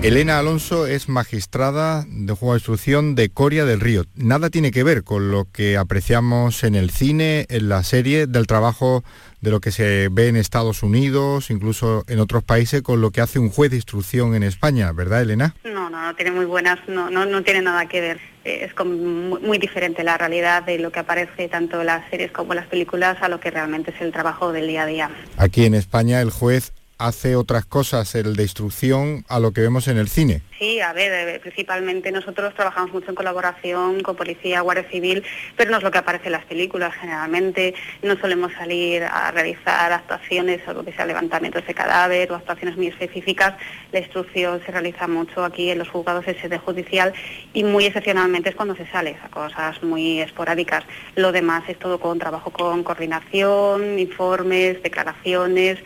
Elena 0.00 0.38
Alonso 0.38 0.86
es 0.86 1.08
magistrada 1.08 2.04
de 2.08 2.32
juego 2.32 2.54
de 2.54 2.58
instrucción 2.58 3.16
de 3.16 3.30
Coria 3.30 3.64
del 3.64 3.80
Río. 3.80 4.04
Nada 4.14 4.48
tiene 4.48 4.70
que 4.70 4.84
ver 4.84 5.02
con 5.02 5.32
lo 5.32 5.46
que 5.52 5.76
apreciamos 5.76 6.62
en 6.62 6.76
el 6.76 6.90
cine, 6.90 7.46
en 7.48 7.68
la 7.68 7.82
serie, 7.82 8.28
del 8.28 8.46
trabajo 8.46 9.02
de 9.40 9.50
lo 9.50 9.60
que 9.60 9.72
se 9.72 10.08
ve 10.08 10.28
en 10.28 10.36
Estados 10.36 10.84
Unidos, 10.84 11.50
incluso 11.50 12.04
en 12.06 12.20
otros 12.20 12.44
países, 12.44 12.82
con 12.82 13.00
lo 13.00 13.10
que 13.10 13.20
hace 13.20 13.40
un 13.40 13.50
juez 13.50 13.72
de 13.72 13.76
instrucción 13.76 14.36
en 14.36 14.44
España, 14.44 14.92
¿verdad, 14.92 15.22
Elena? 15.22 15.56
No, 15.64 15.90
no, 15.90 16.00
no 16.00 16.14
tiene 16.14 16.30
muy 16.30 16.44
buenas, 16.44 16.78
no, 16.86 17.10
no, 17.10 17.26
no 17.26 17.42
tiene 17.42 17.62
nada 17.62 17.86
que 17.86 18.00
ver. 18.00 18.20
Es 18.44 18.72
muy, 18.84 19.58
diferente 19.58 20.04
la 20.04 20.16
realidad 20.16 20.62
de 20.62 20.78
lo 20.78 20.92
que 20.92 21.00
aparece 21.00 21.48
tanto 21.48 21.80
en 21.80 21.86
las 21.86 22.08
series 22.08 22.30
como 22.30 22.52
en 22.52 22.60
las 22.60 22.68
películas 22.68 23.18
a 23.20 23.28
lo 23.28 23.40
que 23.40 23.50
realmente 23.50 23.90
es 23.90 24.00
el 24.00 24.12
trabajo 24.12 24.52
del 24.52 24.68
día 24.68 24.84
a 24.84 24.86
día. 24.86 25.10
Aquí 25.36 25.64
en 25.64 25.74
España 25.74 26.20
el 26.22 26.30
juez 26.30 26.72
hace 26.98 27.36
otras 27.36 27.64
cosas 27.64 28.14
el 28.14 28.34
de 28.34 28.42
instrucción 28.42 29.24
a 29.28 29.38
lo 29.38 29.52
que 29.52 29.60
vemos 29.60 29.88
en 29.88 29.98
el 29.98 30.08
cine. 30.08 30.42
Sí, 30.58 30.80
a 30.80 30.92
ver, 30.92 31.28
eh, 31.28 31.38
principalmente 31.38 32.10
nosotros 32.10 32.52
trabajamos 32.54 32.92
mucho 32.92 33.10
en 33.10 33.14
colaboración 33.14 34.00
con 34.02 34.16
policía, 34.16 34.60
guardia 34.60 34.90
civil, 34.90 35.22
pero 35.56 35.70
no 35.70 35.76
es 35.76 35.84
lo 35.84 35.92
que 35.92 35.98
aparece 35.98 36.26
en 36.26 36.32
las 36.32 36.44
películas 36.46 36.92
generalmente. 37.00 37.74
No 38.02 38.18
solemos 38.18 38.52
salir 38.54 39.04
a 39.04 39.30
realizar 39.30 39.92
actuaciones 39.92 40.60
o 40.66 40.72
lo 40.72 40.84
que 40.84 40.92
sea 40.92 41.06
levantamientos 41.06 41.64
de 41.64 41.74
cadáver 41.74 42.32
o 42.32 42.34
actuaciones 42.34 42.76
muy 42.76 42.88
específicas. 42.88 43.54
La 43.92 44.00
instrucción 44.00 44.60
se 44.66 44.72
realiza 44.72 45.06
mucho 45.06 45.44
aquí 45.44 45.70
en 45.70 45.78
los 45.78 45.88
juzgados 45.88 46.26
de 46.26 46.40
sede 46.40 46.58
judicial 46.58 47.12
y 47.52 47.62
muy 47.62 47.86
excepcionalmente 47.86 48.50
es 48.50 48.56
cuando 48.56 48.74
se 48.74 48.86
sale, 48.88 49.16
a 49.22 49.28
cosas 49.28 49.80
muy 49.84 50.20
esporádicas. 50.20 50.82
Lo 51.14 51.30
demás 51.30 51.62
es 51.68 51.78
todo 51.78 52.00
con 52.00 52.18
trabajo 52.18 52.50
con 52.50 52.82
coordinación, 52.82 54.00
informes, 54.00 54.82
declaraciones 54.82 55.78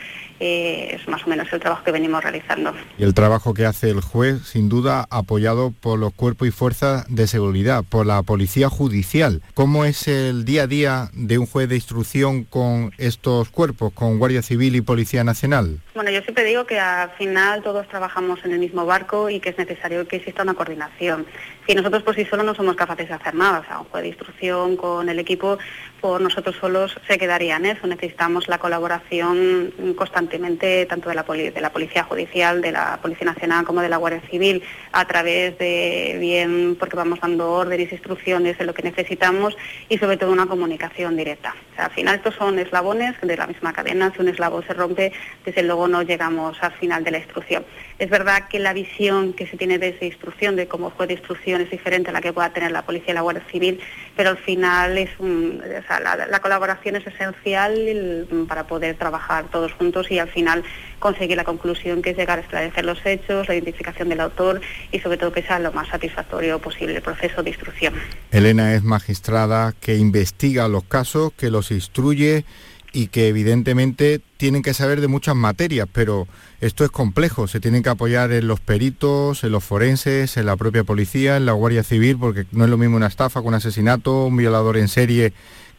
eh, 0.44 0.96
es 0.96 1.06
más 1.06 1.24
o 1.24 1.28
menos 1.28 1.46
el 1.52 1.60
trabajo 1.60 1.84
que 1.84 1.92
venimos 1.92 2.20
realizando. 2.20 2.74
Y 2.98 3.04
el 3.04 3.14
trabajo 3.14 3.54
que 3.54 3.64
hace 3.64 3.90
el 3.90 4.00
juez, 4.00 4.42
sin 4.42 4.68
duda, 4.68 5.06
apoyado 5.08 5.70
por 5.70 6.00
los 6.00 6.12
cuerpos 6.12 6.48
y 6.48 6.50
fuerzas 6.50 7.06
de 7.08 7.28
seguridad, 7.28 7.84
por 7.88 8.06
la 8.06 8.24
policía 8.24 8.68
judicial. 8.68 9.40
¿Cómo 9.54 9.84
es 9.84 10.08
el 10.08 10.44
día 10.44 10.64
a 10.64 10.66
día 10.66 11.10
de 11.12 11.38
un 11.38 11.46
juez 11.46 11.68
de 11.68 11.76
instrucción 11.76 12.42
con 12.42 12.92
estos 12.98 13.50
cuerpos, 13.50 13.92
con 13.92 14.18
Guardia 14.18 14.42
Civil 14.42 14.74
y 14.74 14.80
Policía 14.80 15.22
Nacional? 15.22 15.78
Bueno, 15.94 16.10
yo 16.10 16.20
siempre 16.22 16.42
digo 16.42 16.66
que 16.66 16.80
al 16.80 17.10
final 17.12 17.62
todos 17.62 17.86
trabajamos 17.86 18.44
en 18.44 18.50
el 18.50 18.58
mismo 18.58 18.84
barco 18.84 19.30
y 19.30 19.38
que 19.38 19.50
es 19.50 19.58
necesario 19.58 20.08
que 20.08 20.16
exista 20.16 20.42
una 20.42 20.54
coordinación. 20.54 21.24
Si 21.68 21.74
nosotros 21.76 22.02
por 22.02 22.16
sí 22.16 22.24
solos 22.24 22.44
no 22.44 22.56
somos 22.56 22.74
capaces 22.74 23.06
de 23.08 23.14
hacer 23.14 23.36
nada, 23.36 23.60
o 23.60 23.64
sea, 23.64 23.78
un 23.78 23.84
juez 23.86 24.02
de 24.02 24.08
instrucción 24.08 24.76
con 24.76 25.08
el 25.08 25.20
equipo 25.20 25.58
por 26.02 26.20
nosotros 26.20 26.56
solos 26.56 26.98
se 27.06 27.16
quedaría 27.16 27.56
en 27.56 27.64
eso. 27.64 27.86
Necesitamos 27.86 28.48
la 28.48 28.58
colaboración 28.58 29.72
constantemente 29.96 30.84
tanto 30.86 31.08
de 31.08 31.14
la, 31.14 31.22
de 31.22 31.60
la 31.60 31.72
Policía 31.72 32.02
Judicial, 32.02 32.60
de 32.60 32.72
la 32.72 32.98
Policía 33.00 33.26
Nacional 33.26 33.64
como 33.64 33.80
de 33.80 33.88
la 33.88 33.98
Guardia 33.98 34.20
Civil, 34.28 34.62
a 34.90 35.06
través 35.06 35.56
de 35.58 36.16
bien 36.20 36.76
porque 36.78 36.96
vamos 36.96 37.20
dando 37.20 37.52
órdenes, 37.52 37.92
instrucciones 37.92 38.58
de 38.58 38.64
lo 38.64 38.74
que 38.74 38.82
necesitamos 38.82 39.56
y 39.88 39.96
sobre 39.96 40.16
todo 40.16 40.32
una 40.32 40.46
comunicación 40.46 41.16
directa. 41.16 41.54
Al 41.76 41.92
final 41.92 42.16
estos 42.16 42.34
son 42.34 42.58
eslabones 42.58 43.14
de 43.22 43.36
la 43.36 43.46
misma 43.46 43.72
cadena, 43.72 44.12
si 44.12 44.20
un 44.20 44.28
eslabón 44.28 44.64
se 44.66 44.74
rompe, 44.74 45.12
desde 45.44 45.62
luego 45.62 45.86
no 45.86 46.02
llegamos 46.02 46.60
al 46.62 46.72
final 46.72 47.04
de 47.04 47.12
la 47.12 47.18
instrucción. 47.18 47.64
Es 48.00 48.10
verdad 48.10 48.48
que 48.48 48.58
la 48.58 48.72
visión 48.72 49.32
que 49.34 49.46
se 49.46 49.56
tiene 49.56 49.78
de 49.78 49.90
esa 49.90 50.04
instrucción, 50.04 50.56
de 50.56 50.66
cómo 50.66 50.90
fue 50.90 51.06
de 51.06 51.14
instrucción, 51.14 51.60
es 51.60 51.70
diferente 51.70 52.10
a 52.10 52.12
la 52.12 52.20
que 52.20 52.32
pueda 52.32 52.52
tener 52.52 52.72
la 52.72 52.82
Policía 52.82 53.12
y 53.12 53.14
la 53.14 53.20
Guardia 53.20 53.44
Civil, 53.52 53.80
pero 54.16 54.30
al 54.30 54.38
final 54.38 54.98
es 54.98 55.10
un, 55.18 55.62
la, 56.30 56.40
colaboración 56.40 56.96
es 56.96 57.06
esencial 57.06 58.26
para 58.48 58.66
poder 58.66 58.96
trabajar 58.96 59.46
todos 59.50 59.72
juntos 59.72 60.10
y 60.10 60.18
al 60.18 60.28
final 60.28 60.62
conseguir 60.98 61.36
la 61.36 61.44
conclusión 61.44 62.02
que 62.02 62.10
es 62.10 62.16
llegar 62.16 62.38
a 62.38 62.42
esclarecer 62.42 62.84
los 62.84 63.04
hechos, 63.04 63.48
la 63.48 63.54
identificación 63.54 64.08
del 64.08 64.20
autor 64.20 64.60
y 64.90 65.00
sobre 65.00 65.16
todo 65.16 65.32
que 65.32 65.42
sea 65.42 65.58
lo 65.58 65.72
más 65.72 65.88
satisfactorio 65.88 66.58
posible 66.58 66.96
el 66.96 67.02
proceso 67.02 67.42
de 67.42 67.50
instrucción. 67.50 67.94
Elena 68.30 68.74
es 68.74 68.82
magistrada 68.82 69.74
que 69.80 69.96
investiga 69.96 70.68
los 70.68 70.84
casos, 70.84 71.32
que 71.36 71.50
los 71.50 71.70
instruye 71.70 72.44
y 72.92 73.06
que 73.06 73.28
evidentemente 73.28 74.20
tienen 74.36 74.62
que 74.62 74.74
saber 74.74 75.00
de 75.00 75.08
muchas 75.08 75.34
materias, 75.34 75.88
pero 75.92 76.26
esto 76.60 76.84
es 76.84 76.90
complejo, 76.90 77.48
se 77.48 77.60
tienen 77.60 77.82
que 77.82 77.88
apoyar 77.88 78.32
en 78.32 78.46
los 78.46 78.60
peritos, 78.60 79.44
en 79.44 79.52
los 79.52 79.64
forenses, 79.64 80.36
en 80.36 80.46
la 80.46 80.56
propia 80.56 80.84
policía, 80.84 81.36
en 81.36 81.46
la 81.46 81.52
Guardia 81.52 81.82
Civil, 81.82 82.18
porque 82.18 82.44
no 82.52 82.64
es 82.64 82.70
lo 82.70 82.76
mismo 82.76 82.96
una 82.96 83.06
estafa 83.06 83.40
con 83.40 83.48
un 83.48 83.54
asesinato, 83.54 84.26
un 84.26 84.36
violador 84.36 84.76
en 84.76 84.88
serie 84.88 85.32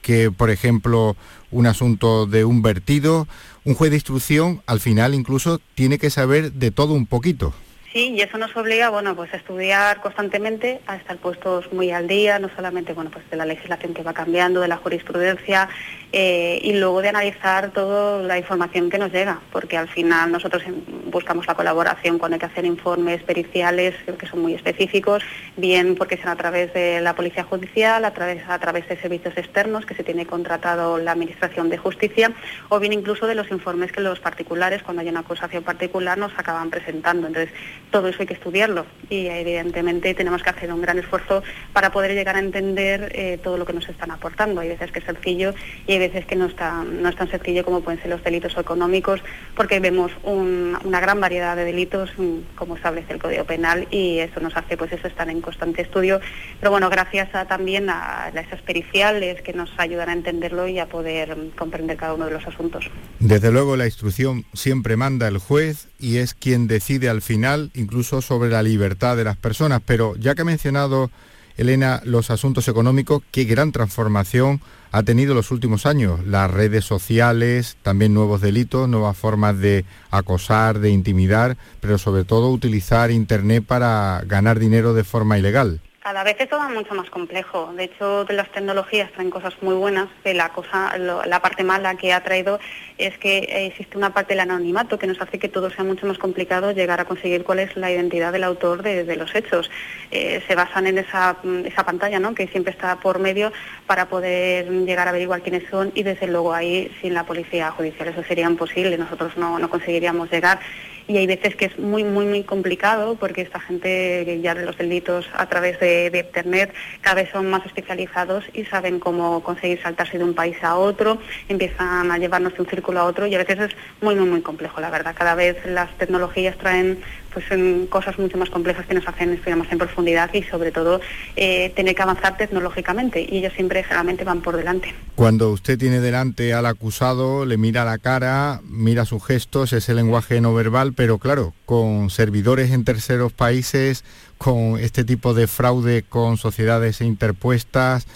que, 0.04 0.30
por 0.30 0.52
ejemplo, 0.52 1.16
un 1.50 1.66
asunto 1.66 2.28
de 2.28 2.46
un 2.46 2.62
vertido. 2.62 3.28
Un 3.64 3.74
juez 3.74 3.90
de 3.90 3.98
instrucción, 3.98 4.62
al 4.68 4.80
final, 4.80 5.16
incluso, 5.16 5.62
tiene 5.74 5.98
que 5.98 6.10
saber 6.10 6.52
de 6.52 6.70
todo 6.70 6.94
un 6.94 7.08
poquito. 7.08 7.54
Sí, 7.94 8.10
y 8.10 8.22
eso 8.22 8.40
nos 8.40 8.56
obliga, 8.58 8.90
bueno, 8.90 9.16
pues 9.16 9.32
a 9.36 9.38
estudiar 9.38 10.02
constantemente, 10.02 10.82
a 10.88 10.96
estar 10.96 11.16
puestos 11.18 11.72
muy 11.72 11.92
al 11.92 12.08
día, 12.08 12.40
no 12.40 12.50
solamente, 12.56 12.92
bueno, 12.94 13.12
pues 13.12 13.30
de 13.30 13.38
la 13.38 13.46
legislación 13.46 13.94
que 13.94 14.02
va 14.02 14.14
cambiando, 14.14 14.62
de 14.62 14.68
la 14.68 14.78
jurisprudencia, 14.78 15.70
eh, 16.12 16.60
y 16.64 16.74
luego 16.74 17.04
de 17.04 17.10
analizar 17.10 17.70
toda 17.72 18.24
la 18.24 18.40
información 18.40 18.90
que 18.90 18.98
nos 18.98 19.12
llega, 19.12 19.42
porque 19.52 19.78
al 19.78 19.90
final 19.90 20.32
nosotros 20.32 20.64
buscamos 21.12 21.46
la 21.46 21.54
colaboración 21.54 22.18
cuando 22.18 22.34
hay 22.34 22.40
que 22.40 22.48
hacer 22.48 22.66
informes 22.66 23.22
periciales 23.22 23.94
que 24.18 24.26
son 24.26 24.42
muy 24.42 24.56
específicos, 24.56 25.22
bien 25.56 25.94
porque 25.94 26.18
son 26.18 26.30
a 26.30 26.36
través 26.36 26.74
de 26.74 27.00
la 27.00 27.14
Policía 27.14 27.44
Judicial, 27.44 28.06
a 28.06 28.14
través, 28.14 28.44
a 28.48 28.58
través 28.58 28.90
de 28.90 29.00
servicios 29.00 29.38
externos 29.38 29.86
que 29.86 29.94
se 29.94 30.04
tiene 30.04 30.26
contratado 30.26 30.98
la 30.98 31.12
Administración 31.12 31.70
de 31.70 31.78
Justicia, 31.78 32.32
o 32.70 32.80
bien 32.80 32.94
incluso 32.94 33.28
de 33.28 33.36
los 33.36 33.52
informes 33.52 33.92
que 33.92 34.02
los 34.02 34.20
particulares, 34.20 34.82
cuando 34.82 35.04
hay 35.04 35.10
una 35.10 35.20
acusación 35.20 35.64
particular, 35.64 36.18
nos 36.18 36.32
acaban 36.40 36.72
presentando. 36.72 37.28
Entonces, 37.28 37.54
todo 37.94 38.08
eso 38.08 38.18
hay 38.22 38.26
que 38.26 38.34
estudiarlo 38.34 38.88
y 39.08 39.28
evidentemente 39.28 40.16
tenemos 40.16 40.42
que 40.42 40.50
hacer 40.50 40.74
un 40.74 40.82
gran 40.82 40.98
esfuerzo 40.98 41.44
para 41.74 41.92
poder 41.92 42.16
llegar 42.16 42.36
a 42.36 42.40
entender 42.40 43.12
eh, 43.14 43.38
todo 43.42 43.56
lo 43.56 43.68
que 43.68 43.74
nos 43.74 43.88
están 43.88 44.10
aportando. 44.10 44.62
Hay 44.62 44.70
veces 44.70 44.92
que 44.92 44.98
es 44.98 45.06
sencillo 45.06 45.54
y 45.86 45.94
hay 45.94 46.00
veces 46.00 46.26
que 46.26 46.36
no, 46.36 46.48
está, 46.48 46.84
no 46.84 47.08
es 47.08 47.16
tan 47.16 47.30
sencillo 47.30 47.64
como 47.64 47.82
pueden 47.82 48.02
ser 48.02 48.10
los 48.10 48.24
delitos 48.24 48.58
económicos 48.58 49.22
porque 49.56 49.80
vemos 49.80 50.12
una 50.24 51.00
gran 51.00 51.22
variedad 51.22 51.56
de 51.56 51.66
delitos 51.66 52.10
mm, 52.18 52.56
como 52.56 52.78
establece 52.78 53.14
el 53.14 53.20
Código 53.20 53.44
Penal 53.46 53.88
y 53.92 54.18
eso 54.18 54.40
nos 54.40 54.58
hace 54.58 54.76
pues 54.76 54.92
eso 54.92 55.08
estar 55.08 55.30
en 55.30 55.42
constante 55.42 55.84
estudio. 55.84 56.20
Pero 56.60 56.72
bueno, 56.72 56.90
gracias 56.90 57.30
también 57.48 57.92
a, 57.92 58.26
a 58.26 58.30
esas 58.30 58.64
periciales 58.64 59.44
que 59.44 59.54
nos 59.54 59.70
ayudan 59.78 60.10
a 60.10 60.14
entenderlo 60.14 60.68
y 60.68 60.80
a 60.80 60.88
poder 60.88 61.38
mm, 61.38 61.50
comprender 61.52 61.96
cada 61.96 62.16
uno 62.16 62.26
de 62.26 62.32
los 62.32 62.48
asuntos. 62.48 62.86
Desde 63.20 63.52
luego 63.52 63.78
la 63.78 63.86
instrucción 63.86 64.46
siempre 64.54 64.98
manda 64.98 65.28
el 65.28 65.38
juez 65.38 65.90
y 66.00 66.18
es 66.18 66.34
quien 66.34 66.66
decide 66.68 67.08
al 67.08 67.22
final 67.22 67.70
incluso 67.84 68.22
sobre 68.22 68.50
la 68.50 68.64
libertad 68.64 69.16
de 69.16 69.24
las 69.24 69.38
personas. 69.38 69.82
Pero 69.86 70.16
ya 70.16 70.34
que 70.34 70.42
ha 70.42 70.46
mencionado, 70.46 71.12
Elena, 71.58 72.02
los 72.04 72.32
asuntos 72.32 72.68
económicos, 72.68 73.22
qué 73.32 73.44
gran 73.44 73.72
transformación 73.72 74.62
ha 74.92 75.04
tenido 75.04 75.36
los 75.36 75.52
últimos 75.52 75.86
años. 75.86 76.26
Las 76.26 76.50
redes 76.50 76.86
sociales, 76.86 77.78
también 77.84 78.14
nuevos 78.14 78.42
delitos, 78.42 78.90
nuevas 78.90 79.18
formas 79.18 79.60
de 79.60 79.86
acosar, 80.10 80.80
de 80.80 80.90
intimidar, 80.90 81.58
pero 81.80 81.98
sobre 81.98 82.24
todo 82.24 82.50
utilizar 82.50 83.12
Internet 83.12 83.64
para 83.66 84.24
ganar 84.26 84.60
dinero 84.60 84.94
de 84.94 85.04
forma 85.04 85.38
ilegal 85.38 85.82
cada 86.04 86.24
vez 86.26 86.36
es 86.40 86.50
todo 86.50 86.68
mucho 86.70 86.94
más 86.96 87.10
complejo. 87.10 87.72
De 87.78 87.86
hecho, 87.86 88.26
las 88.30 88.52
tecnologías 88.52 89.10
traen 89.14 89.30
cosas 89.30 89.54
muy 89.62 89.74
buenas, 89.74 90.10
que 90.22 90.34
la 90.34 90.50
cosa, 90.50 90.98
la 90.98 91.42
parte 91.42 91.64
mala 91.64 91.96
que 91.96 92.12
ha 92.12 92.22
traído 92.22 92.60
es 92.98 93.18
que 93.18 93.68
existe 93.68 93.98
una 93.98 94.14
parte 94.14 94.34
del 94.34 94.42
anonimato 94.42 95.00
que 95.00 95.08
nos 95.08 95.22
hace 95.22 95.40
que 95.40 95.48
todo 95.48 95.70
sea 95.70 95.86
mucho 95.86 96.06
más 96.06 96.18
complicado 96.18 96.74
llegar 96.74 97.00
a 97.00 97.06
conseguir 97.06 97.46
cuál 97.46 97.60
es 97.60 97.78
la 97.78 97.90
identidad 97.90 98.34
del 98.34 98.44
autor 98.44 98.84
de, 98.84 99.16
los 99.16 99.34
hechos. 99.34 99.72
Eh, 100.12 100.44
se 100.46 100.56
basan 100.56 100.88
en 100.88 100.98
esa, 100.98 101.38
esa 101.64 101.86
pantalla, 101.86 102.20
¿no? 102.20 102.36
que 102.36 102.48
siempre 102.48 102.74
está 102.74 102.98
por 102.98 103.20
medio 103.20 103.54
para 103.88 104.10
poder 104.10 104.70
llegar 104.70 105.08
a 105.08 105.12
averiguar 105.12 105.42
quiénes 105.42 105.70
son 105.70 105.94
y 105.96 106.04
desde 106.04 106.28
luego 106.28 106.54
ahí 106.54 106.92
sin 107.02 107.14
la 107.14 107.26
policía 107.26 107.72
judicial 107.72 108.10
eso 108.10 108.24
sería 108.24 108.48
imposible. 108.48 108.98
Nosotros 108.98 109.38
no, 109.38 109.58
no 109.58 109.70
conseguiríamos 109.70 110.30
llegar 110.30 110.60
y 111.08 111.18
hay 111.18 111.28
veces 111.28 111.56
que 111.56 111.66
es 111.66 111.78
muy, 111.78 112.04
muy, 112.04 112.26
muy 112.26 112.44
complicado 112.44 113.16
porque 113.16 113.42
esta 113.42 113.60
gente 113.60 114.40
ya 114.42 114.56
de 114.56 114.66
los 114.66 114.78
delitos 114.78 115.30
a 115.34 115.48
través 115.48 115.80
de, 115.80 116.12
Internet 116.34 116.74
cada 117.02 117.16
vez 117.16 117.30
son 117.32 117.50
más 117.50 117.66
especializados 117.66 118.44
y 118.54 118.66
saben 118.66 119.00
cómo 119.00 119.44
conseguir 119.44 119.82
saltarse 119.82 120.18
de 120.18 120.24
un 120.24 120.34
país 120.34 120.58
a 120.64 120.78
otro, 120.78 121.20
empiezan 121.50 122.12
a 122.12 122.18
llevarnos 122.18 122.54
de 122.56 122.62
un 122.62 122.68
círculo 122.68 123.02
a 123.02 123.06
otro 123.06 123.28
y 123.28 123.36
a 123.36 123.38
veces 123.38 123.60
es 123.60 123.76
muy, 124.02 124.16
muy, 124.16 124.28
muy 124.28 124.42
complejo, 124.42 124.80
la 124.82 124.90
verdad. 124.90 125.16
Cada 125.18 125.36
vez 125.36 125.58
las 125.66 125.96
tecnologías 125.98 126.58
traen 126.58 127.02
pues 127.34 127.50
en 127.52 127.88
cosas 127.88 128.18
mucho 128.20 128.38
más 128.38 128.50
complejas 128.50 128.86
que 128.86 128.94
nos 128.94 129.08
hacen 129.08 129.34
estudiar 129.34 129.58
más 129.58 129.72
en 129.72 129.78
profundidad 129.78 130.34
y 130.34 130.44
sobre 130.44 130.72
todo 130.72 131.02
eh, 131.36 131.72
tener 131.76 131.96
que 131.96 132.02
avanzar 132.02 132.38
tecnológicamente 132.38 133.22
y 133.22 133.40
ellos 133.40 133.54
siempre 133.54 133.84
generalmente 133.84 134.24
van 134.24 134.42
por 134.42 134.56
delante. 134.56 134.94
Cuando 135.16 135.52
usted 135.52 135.78
tiene 135.78 136.00
delante 136.00 136.54
al 136.54 136.66
acusado, 136.66 137.46
le 137.46 137.58
mira 137.58 137.86
la 137.86 137.98
cara, 137.98 138.62
mira 138.64 139.06
sus 139.06 139.26
gestos, 139.26 139.74
ese 139.74 139.94
lenguaje 139.94 140.42
no 140.42 140.54
verbal, 140.54 140.94
pero 140.94 141.18
claro, 141.18 141.54
con 141.66 142.10
servidores 142.10 142.72
en 142.72 142.86
terceros 142.86 143.34
países, 143.34 144.04
con 144.38 144.78
este 144.80 145.04
tipo 145.04 145.34
de 145.34 145.48
fraude 145.48 146.04
con 146.04 146.38
sociedades 146.38 147.02
interpuestas, 147.02 148.08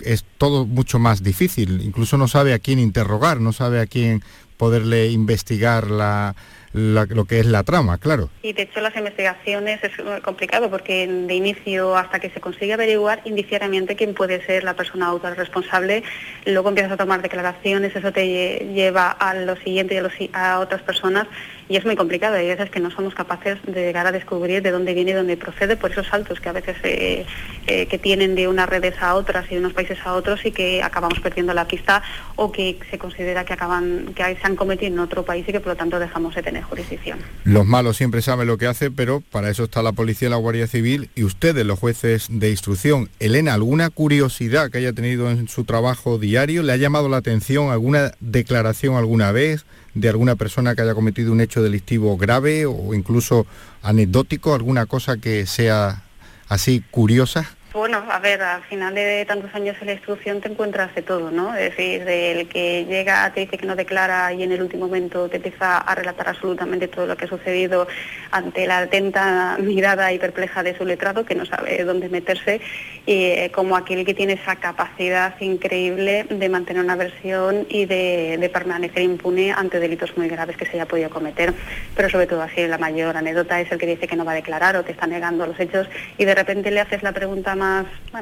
es 0.00 0.24
todo 0.38 0.66
mucho 0.66 0.98
más 0.98 1.22
difícil. 1.22 1.80
Incluso 1.82 2.16
no 2.18 2.28
sabe 2.28 2.52
a 2.54 2.58
quién 2.58 2.78
interrogar, 2.78 3.40
no 3.40 3.52
sabe 3.52 3.80
a 3.80 3.86
quién 3.86 4.22
poderle 4.56 5.10
investigar 5.10 5.90
la, 5.90 6.34
lo 6.74 7.24
que 7.24 7.40
es 7.40 7.46
la 7.46 7.62
trama, 7.62 7.98
claro. 7.98 8.30
Y 8.42 8.52
de 8.52 8.62
hecho 8.62 8.80
las 8.80 8.96
investigaciones 8.96 9.80
es 9.82 9.92
complicado 10.22 10.68
porque 10.70 11.06
de 11.06 11.34
inicio 11.34 11.96
hasta 11.96 12.18
que 12.18 12.30
se 12.30 12.40
consigue 12.40 12.72
averiguar 12.72 13.22
indiciariamente 13.24 13.96
quién 13.96 14.12
puede 14.12 14.44
ser 14.44 14.64
la 14.64 14.74
persona 14.74 15.06
autor 15.06 15.36
responsable, 15.36 16.02
luego 16.44 16.68
empiezas 16.68 16.92
a 16.92 16.96
tomar 16.96 17.22
declaraciones, 17.22 17.94
eso 17.94 18.12
te 18.12 18.72
lleva 18.74 19.10
a 19.10 19.34
lo 19.34 19.56
siguiente 19.56 19.94
y 19.94 20.30
a, 20.32 20.54
a 20.54 20.58
otras 20.58 20.82
personas 20.82 21.28
y 21.68 21.76
es 21.76 21.84
muy 21.84 21.96
complicado. 21.96 22.36
Hay 22.36 22.48
veces 22.48 22.70
que 22.70 22.80
no 22.80 22.90
somos 22.90 23.14
capaces 23.14 23.58
de 23.64 23.86
llegar 23.86 24.06
a 24.06 24.12
descubrir 24.12 24.62
de 24.62 24.70
dónde 24.70 24.94
viene 24.94 25.12
y 25.12 25.14
dónde 25.14 25.36
procede 25.36 25.76
por 25.76 25.92
esos 25.92 26.06
saltos 26.06 26.40
que 26.40 26.48
a 26.48 26.52
veces 26.52 26.76
eh, 26.82 27.24
eh, 27.66 27.86
que 27.86 27.98
tienen 27.98 28.34
de 28.34 28.48
unas 28.48 28.68
redes 28.68 29.00
a 29.00 29.14
otras 29.14 29.46
y 29.50 29.54
de 29.54 29.60
unos 29.60 29.72
países 29.72 29.98
a 30.04 30.14
otros 30.14 30.44
y 30.44 30.52
que 30.52 30.82
acabamos 30.82 31.20
perdiendo 31.20 31.54
la 31.54 31.66
pista 31.66 32.02
o 32.36 32.52
que 32.52 32.78
se 32.90 32.98
considera 32.98 33.44
que 33.44 33.54
acaban 33.54 34.12
que 34.14 34.22
se 34.22 34.46
han 34.46 34.56
cometido 34.56 34.92
en 34.92 34.98
otro 34.98 35.24
país 35.24 35.48
y 35.48 35.52
que 35.52 35.60
por 35.60 35.68
lo 35.68 35.76
tanto 35.76 35.98
dejamos 35.98 36.34
de 36.34 36.42
tener 36.42 36.63
jurisdicción. 36.64 37.18
Los 37.44 37.66
malos 37.66 37.96
siempre 37.96 38.22
saben 38.22 38.46
lo 38.46 38.58
que 38.58 38.66
hace, 38.66 38.90
pero 38.90 39.20
para 39.20 39.50
eso 39.50 39.64
está 39.64 39.82
la 39.82 39.92
policía 39.92 40.28
la 40.28 40.36
Guardia 40.36 40.66
Civil 40.66 41.10
y 41.14 41.24
ustedes, 41.24 41.64
los 41.64 41.78
jueces 41.78 42.26
de 42.30 42.50
instrucción. 42.50 43.08
Elena, 43.20 43.54
¿alguna 43.54 43.90
curiosidad 43.90 44.70
que 44.70 44.78
haya 44.78 44.92
tenido 44.92 45.30
en 45.30 45.48
su 45.48 45.64
trabajo 45.64 46.18
diario? 46.18 46.62
¿Le 46.62 46.72
ha 46.72 46.76
llamado 46.76 47.08
la 47.08 47.18
atención 47.18 47.70
alguna 47.70 48.12
declaración 48.20 48.96
alguna 48.96 49.32
vez? 49.32 49.64
de 49.94 50.08
alguna 50.08 50.36
persona 50.36 50.74
que 50.74 50.82
haya 50.82 50.94
cometido 50.94 51.32
un 51.32 51.40
hecho 51.40 51.62
delictivo 51.62 52.16
grave 52.16 52.66
o 52.66 52.94
incluso 52.94 53.46
anecdótico, 53.82 54.54
alguna 54.54 54.86
cosa 54.86 55.16
que 55.16 55.46
sea 55.46 56.02
así 56.48 56.82
curiosa? 56.90 57.48
Bueno, 57.74 58.04
a 58.08 58.20
ver, 58.20 58.40
al 58.40 58.62
final 58.62 58.94
de 58.94 59.24
tantos 59.26 59.52
años 59.52 59.76
en 59.80 59.88
la 59.88 59.94
instrucción 59.94 60.40
te 60.40 60.48
encuentras 60.48 60.94
de 60.94 61.02
todo, 61.02 61.32
¿no? 61.32 61.56
Es 61.56 61.70
decir, 61.70 62.04
del 62.04 62.46
que 62.46 62.84
llega, 62.84 63.28
te 63.32 63.40
dice 63.40 63.58
que 63.58 63.66
no 63.66 63.74
declara 63.74 64.32
y 64.32 64.44
en 64.44 64.52
el 64.52 64.62
último 64.62 64.86
momento 64.86 65.28
te 65.28 65.38
empieza 65.38 65.78
a 65.78 65.94
relatar 65.96 66.28
absolutamente 66.28 66.86
todo 66.86 67.08
lo 67.08 67.16
que 67.16 67.24
ha 67.24 67.28
sucedido 67.28 67.88
ante 68.30 68.68
la 68.68 68.78
atenta 68.78 69.56
mirada 69.58 70.12
y 70.12 70.20
perpleja 70.20 70.62
de 70.62 70.78
su 70.78 70.84
letrado, 70.84 71.24
que 71.24 71.34
no 71.34 71.44
sabe 71.46 71.82
dónde 71.82 72.08
meterse, 72.08 72.60
y 73.06 73.24
eh, 73.24 73.50
como 73.52 73.76
aquel 73.76 74.04
que 74.04 74.14
tiene 74.14 74.34
esa 74.34 74.54
capacidad 74.54 75.34
increíble 75.40 76.26
de 76.30 76.48
mantener 76.48 76.84
una 76.84 76.94
versión 76.94 77.66
y 77.68 77.86
de, 77.86 78.50
permanecer 78.52 79.02
impune 79.02 79.50
ante 79.50 79.80
delitos 79.80 80.16
muy 80.16 80.28
graves 80.28 80.56
que 80.56 80.64
se 80.64 80.74
haya 80.74 80.86
podido 80.86 81.10
cometer. 81.10 81.52
Pero 81.96 82.08
sobre 82.08 82.28
todo 82.28 82.42
así, 82.42 82.68
la 82.68 82.78
mayor 82.78 83.16
anécdota 83.16 83.60
es 83.60 83.72
el 83.72 83.78
que 83.78 83.86
dice 83.86 84.06
que 84.06 84.14
no 84.14 84.24
va 84.24 84.30
a 84.30 84.36
declarar 84.36 84.76
o 84.76 84.84
te 84.84 84.92
está 84.92 85.08
negando 85.08 85.44
los 85.44 85.58
hechos 85.58 85.88
y 86.18 86.24
de 86.24 86.36
repente 86.36 86.70
le 86.70 86.78
haces 86.78 87.02
la 87.02 87.10
pregunta 87.10 87.56
más 87.56 87.63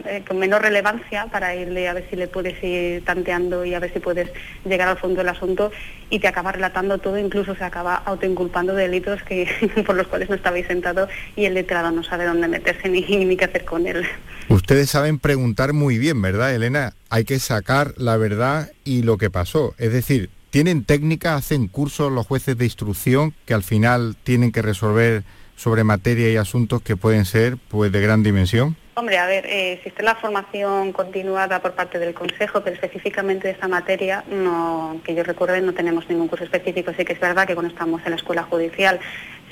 eh, 0.07 0.25
con 0.27 0.39
menor 0.39 0.63
relevancia 0.63 1.27
para 1.27 1.55
irle 1.55 1.89
a 1.89 1.95
ver 1.95 2.07
si 2.09 2.17
le 2.17 2.29
puedes 2.29 2.63
ir 2.65 3.05
tanteando 3.05 3.65
y 3.65 3.75
a 3.75 3.79
ver 3.79 3.93
si 3.93 4.01
puedes 4.01 4.31
llegar 4.65 4.89
al 4.89 4.99
fondo 4.99 5.19
del 5.19 5.29
asunto 5.29 5.71
y 6.11 6.19
te 6.19 6.29
acaba 6.29 6.53
relatando 6.53 6.99
todo, 6.99 7.19
incluso 7.19 7.55
se 7.55 7.65
acaba 7.65 7.95
autoinculpando 7.95 8.75
de 8.75 8.85
delitos 8.85 9.23
que, 9.23 9.49
por 9.87 9.95
los 9.97 10.07
cuales 10.07 10.29
no 10.29 10.35
estabais 10.35 10.67
sentado 10.67 11.09
y 11.37 11.45
el 11.45 11.55
letrado 11.55 11.91
no 11.91 12.03
sabe 12.03 12.25
dónde 12.25 12.49
meterse 12.49 12.89
ni, 12.89 13.01
ni 13.25 13.37
qué 13.37 13.45
hacer 13.47 13.65
con 13.65 13.87
él. 13.87 14.05
Ustedes 14.49 14.91
saben 14.91 15.19
preguntar 15.19 15.73
muy 15.73 15.99
bien, 15.99 16.21
¿verdad, 16.21 16.55
Elena? 16.55 16.95
Hay 17.11 17.25
que 17.25 17.39
sacar 17.39 17.95
la 17.97 18.17
verdad 18.17 18.71
y 18.85 19.03
lo 19.03 19.19
que 19.19 19.31
pasó. 19.31 19.75
Es 19.79 19.93
decir, 19.93 20.31
¿tienen 20.51 20.85
técnica, 20.85 21.35
hacen 21.35 21.69
cursos 21.69 22.13
los 22.13 22.27
jueces 22.27 22.57
de 22.59 22.65
instrucción 22.65 23.35
que 23.47 23.55
al 23.55 23.63
final 23.63 24.17
tienen 24.23 24.53
que 24.53 24.63
resolver 24.63 25.25
sobre 25.57 25.85
materia 25.85 26.31
y 26.31 26.37
asuntos 26.37 26.83
que 26.83 26.97
pueden 26.97 27.25
ser 27.25 27.57
pues 27.69 27.93
de 27.93 28.01
gran 28.01 28.23
dimensión? 28.23 28.77
Hombre, 28.95 29.17
a 29.17 29.25
ver, 29.27 29.47
eh, 29.47 29.73
existe 29.73 30.03
la 30.03 30.17
formación 30.17 30.93
continuada 30.93 31.63
por 31.63 31.73
parte 31.73 31.99
del 31.99 32.13
Consejo, 32.13 32.61
pero 32.61 32.75
específicamente 32.75 33.49
de 33.49 33.55
esta 33.55 33.67
materia, 33.67 34.23
no, 34.29 35.01
que 35.03 35.15
yo 35.15 35.23
recuerde, 35.25 35.63
no 35.63 35.73
tenemos 35.73 36.07
ningún 36.11 36.29
curso 36.29 36.45
específico. 36.45 36.93
Sí 36.95 37.03
que 37.07 37.15
es 37.15 37.21
verdad 37.21 37.47
que 37.47 37.55
cuando 37.55 37.73
estamos 37.73 38.03
en 38.05 38.11
la 38.11 38.17
escuela 38.17 38.43
judicial 38.43 39.01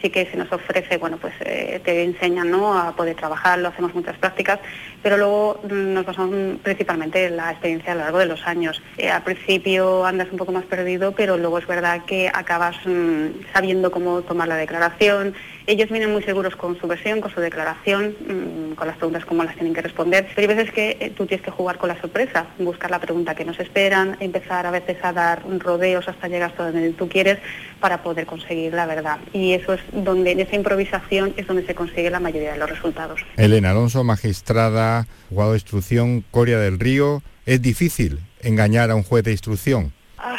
sí 0.01 0.11
que 0.11 0.27
se 0.27 0.37
nos 0.37 0.51
ofrece, 0.53 0.97
bueno, 0.99 1.19
pues 1.19 1.35
eh, 1.41 1.81
te 1.85 2.05
enseñan 2.05 2.51
¿no? 2.51 2.79
a 2.79 2.95
poder 2.97 3.17
trabajar, 3.17 3.59
lo 3.59 3.69
hacemos 3.69 3.95
muchas 3.95 4.17
prácticas, 4.19 4.59
pero 5.03 5.17
luego 5.17 5.61
mm, 5.65 5.95
nos 5.95 6.07
basamos 6.07 6.59
principalmente 6.63 7.27
en 7.27 7.37
la 7.37 7.51
experiencia 7.51 7.93
a 7.93 7.95
lo 7.95 8.01
largo 8.03 8.19
de 8.19 8.27
los 8.27 8.47
años. 8.47 8.83
Eh, 8.97 9.11
al 9.11 9.23
principio 9.23 10.05
andas 10.05 10.29
un 10.31 10.39
poco 10.39 10.53
más 10.53 10.65
perdido, 10.65 11.13
pero 11.13 11.37
luego 11.37 11.59
es 11.59 11.67
verdad 11.67 12.05
que 12.05 12.31
acabas 12.33 12.77
mm, 12.85 13.53
sabiendo 13.53 13.91
cómo 13.91 14.23
tomar 14.23 14.49
la 14.49 14.57
declaración. 14.57 15.35
Ellos 15.71 15.89
vienen 15.89 16.11
muy 16.11 16.25
seguros 16.25 16.57
con 16.57 16.77
su 16.81 16.89
versión, 16.89 17.21
con 17.21 17.33
su 17.33 17.41
declaración, 17.41 18.17
mm, 18.19 18.75
con 18.75 18.89
las 18.89 18.97
preguntas 18.97 19.25
cómo 19.25 19.45
las 19.45 19.55
tienen 19.55 19.73
que 19.73 19.81
responder, 19.81 20.27
pero 20.35 20.51
hay 20.51 20.57
veces 20.57 20.75
que 20.75 20.97
eh, 20.99 21.13
tú 21.17 21.27
tienes 21.27 21.45
que 21.45 21.53
jugar 21.53 21.79
con 21.79 21.89
la 21.89 22.01
sorpresa, 22.01 22.47
buscar 22.59 22.91
la 22.91 22.99
pregunta 22.99 23.37
que 23.37 23.45
nos 23.45 23.61
esperan, 23.61 24.17
empezar 24.19 24.67
a 24.67 24.73
veces 24.73 24.97
a 25.05 25.13
dar 25.13 25.45
rodeos 25.61 26.09
hasta 26.09 26.27
llegar 26.27 26.51
hasta 26.51 26.73
donde 26.73 26.91
tú 26.91 27.09
quieres 27.09 27.39
para 27.79 28.03
poder 28.03 28.27
conseguir 28.27 28.75
la 28.75 28.85
verdad. 28.85 29.21
Y 29.33 29.53
eso 29.53 29.75
es 29.75 29.81
donde 29.93 30.33
en 30.33 30.41
esa 30.41 30.57
improvisación 30.57 31.35
es 31.37 31.47
donde 31.47 31.65
se 31.65 31.77
consigue 31.77 32.11
la 32.11 32.19
mayoría 32.19 32.55
de 32.55 32.59
los 32.59 32.69
resultados. 32.69 33.21
Elena 33.37 33.71
Alonso, 33.71 34.03
magistrada, 34.03 35.07
juzgado 35.29 35.53
de 35.53 35.59
instrucción, 35.59 36.25
Coria 36.33 36.59
del 36.59 36.81
Río. 36.81 37.23
¿Es 37.47 37.63
difícil 37.63 38.19
engañar 38.41 38.91
a 38.91 38.97
un 38.97 39.05
juez 39.05 39.23
de 39.23 39.31
instrucción? 39.31 39.93
Ah, 40.19 40.37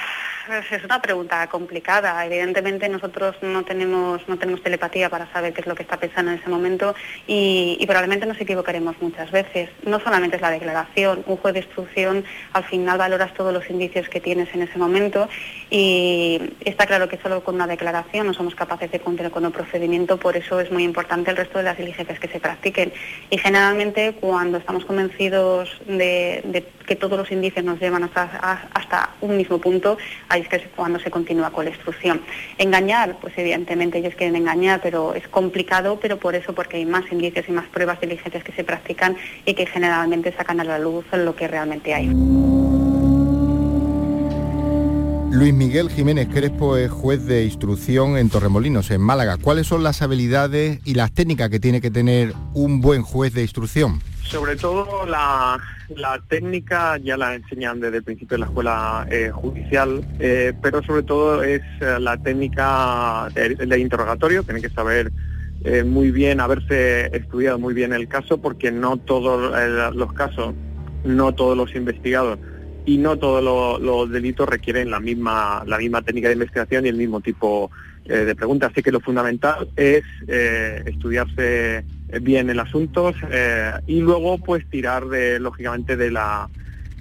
es 0.51 0.83
una 0.83 1.01
pregunta 1.01 1.47
complicada. 1.47 2.25
Evidentemente 2.25 2.89
nosotros 2.89 3.35
no 3.41 3.63
tenemos, 3.63 4.27
no 4.27 4.37
tenemos 4.37 4.61
telepatía 4.61 5.09
para 5.09 5.31
saber 5.31 5.53
qué 5.53 5.61
es 5.61 5.67
lo 5.67 5.75
que 5.75 5.83
está 5.83 5.97
pensando 5.97 6.31
en 6.31 6.39
ese 6.39 6.49
momento 6.49 6.93
y, 7.25 7.83
probablemente 7.85 8.25
nos 8.25 8.39
equivocaremos 8.39 8.95
muchas 9.01 9.31
veces. 9.31 9.69
No 9.85 9.99
solamente 9.99 10.37
es 10.37 10.41
la 10.41 10.51
declaración, 10.51 11.23
un 11.25 11.37
juez 11.37 11.53
de 11.53 11.59
instrucción 11.61 12.23
al 12.53 12.63
final 12.63 12.97
valoras 12.97 13.33
todos 13.33 13.53
los 13.53 13.69
indicios 13.69 14.07
que 14.07 14.21
tienes 14.21 14.53
en 14.53 14.61
ese 14.61 14.77
momento 14.77 15.27
y 15.69 16.39
está 16.61 16.85
claro 16.85 17.09
que 17.09 17.17
solo 17.17 17.43
con 17.43 17.55
una 17.55 17.67
declaración 17.67 18.27
no 18.27 18.33
somos 18.33 18.55
capaces 18.55 18.91
de 18.91 18.99
cumplir 18.99 19.29
con 19.31 19.45
el 19.45 19.51
procedimiento, 19.51 20.17
por 20.17 20.37
eso 20.37 20.59
es 20.59 20.71
muy 20.71 20.83
importante 20.83 21.31
el 21.31 21.37
resto 21.37 21.57
de 21.57 21.65
las 21.65 21.77
diligencias 21.77 22.19
que 22.19 22.27
se 22.27 22.39
practiquen. 22.39 22.93
Y 23.29 23.37
generalmente 23.37 24.13
cuando 24.19 24.57
estamos 24.57 24.85
convencidos 24.85 25.81
de, 25.85 26.65
que 26.85 26.95
todos 26.95 27.17
los 27.17 27.31
indicios 27.31 27.65
nos 27.65 27.79
llevan 27.79 28.03
hasta, 28.03 28.69
hasta 28.73 29.09
un 29.21 29.37
mismo 29.37 29.59
punto, 29.59 29.97
ahí 30.29 30.40
es 30.41 30.49
que 30.49 30.57
es 30.57 30.63
cuando 30.75 30.99
se 30.99 31.11
continúa 31.11 31.51
con 31.51 31.65
la 31.65 31.71
instrucción. 31.71 32.21
Engañar, 32.57 33.17
pues 33.19 33.37
evidentemente 33.37 33.99
ellos 33.99 34.15
quieren 34.15 34.35
engañar, 34.35 34.81
pero 34.81 35.13
es 35.13 35.27
complicado, 35.27 35.99
pero 36.01 36.17
por 36.17 36.35
eso, 36.35 36.53
porque 36.53 36.77
hay 36.77 36.85
más 36.85 37.09
indicios 37.11 37.47
y 37.47 37.51
más 37.51 37.67
pruebas 37.67 37.99
diligentes 38.01 38.43
que 38.43 38.51
se 38.51 38.63
practican 38.63 39.17
y 39.45 39.53
que 39.53 39.65
generalmente 39.65 40.31
sacan 40.33 40.59
a 40.59 40.63
la 40.63 40.79
luz 40.79 41.05
lo 41.13 41.35
que 41.35 41.47
realmente 41.47 41.93
hay. 41.93 42.11
Luis 45.31 45.53
Miguel 45.53 45.89
Jiménez 45.89 46.27
Crespo 46.27 46.75
es 46.75 46.91
juez 46.91 47.25
de 47.25 47.45
instrucción 47.45 48.17
en 48.17 48.29
Torremolinos, 48.29 48.91
en 48.91 48.99
Málaga. 48.99 49.37
¿Cuáles 49.37 49.65
son 49.65 49.81
las 49.81 50.01
habilidades 50.01 50.81
y 50.83 50.95
las 50.95 51.13
técnicas 51.13 51.49
que 51.49 51.57
tiene 51.57 51.79
que 51.79 51.89
tener 51.89 52.33
un 52.53 52.81
buen 52.81 53.01
juez 53.01 53.33
de 53.33 53.41
instrucción? 53.41 54.01
Sobre 54.23 54.57
todo 54.57 55.05
la, 55.05 55.57
técnica 56.27 56.97
ya 56.97 57.15
la 57.15 57.35
enseñan 57.35 57.79
desde 57.79 57.97
el 57.97 58.03
principio 58.03 58.35
de 58.35 58.39
la 58.39 58.45
escuela 58.47 59.07
eh, 59.09 59.31
judicial, 59.33 60.05
eh, 60.19 60.51
pero 60.61 60.83
sobre 60.83 61.03
todo 61.03 61.41
es 61.43 61.61
eh, 61.79 61.97
la 61.97 62.17
técnica 62.17 63.29
de, 63.33 63.79
interrogatorio, 63.79 64.43
tiene 64.43 64.61
que 64.61 64.69
saber 64.69 65.13
muy 65.85 66.11
bien, 66.11 66.41
haberse 66.41 67.15
estudiado 67.15 67.59
muy 67.59 67.73
bien 67.73 67.93
el 67.93 68.07
caso, 68.07 68.39
porque 68.39 68.71
no 68.71 68.97
todos 68.97 69.53
los 69.95 70.11
casos, 70.11 70.55
no 71.05 71.33
todos 71.33 71.55
los 71.55 71.73
investigados 71.75 72.39
y 72.85 72.97
no 72.97 73.17
todos 73.17 73.81
los 73.81 74.09
delitos 74.09 74.47
requieren 74.47 74.89
la 74.89 74.99
misma, 74.99 75.63
la 75.65 75.77
misma 75.77 76.01
técnica 76.01 76.27
de 76.27 76.35
investigación 76.35 76.85
y 76.85 76.89
el 76.89 76.97
mismo 76.97 77.21
tipo 77.21 77.71
de 78.05 78.35
preguntas. 78.35 78.71
Así 78.71 78.81
que 78.81 78.91
lo 78.91 78.99
fundamental 78.99 79.69
es 79.75 80.03
estudiarse 80.27 81.85
bien 82.19 82.49
el 82.49 82.59
asunto 82.59 83.13
eh, 83.29 83.71
y 83.87 84.01
luego 84.01 84.37
pues 84.39 84.67
tirar 84.69 85.07
de, 85.07 85.39
lógicamente 85.39 85.95
de 85.95 86.11
la, 86.11 86.49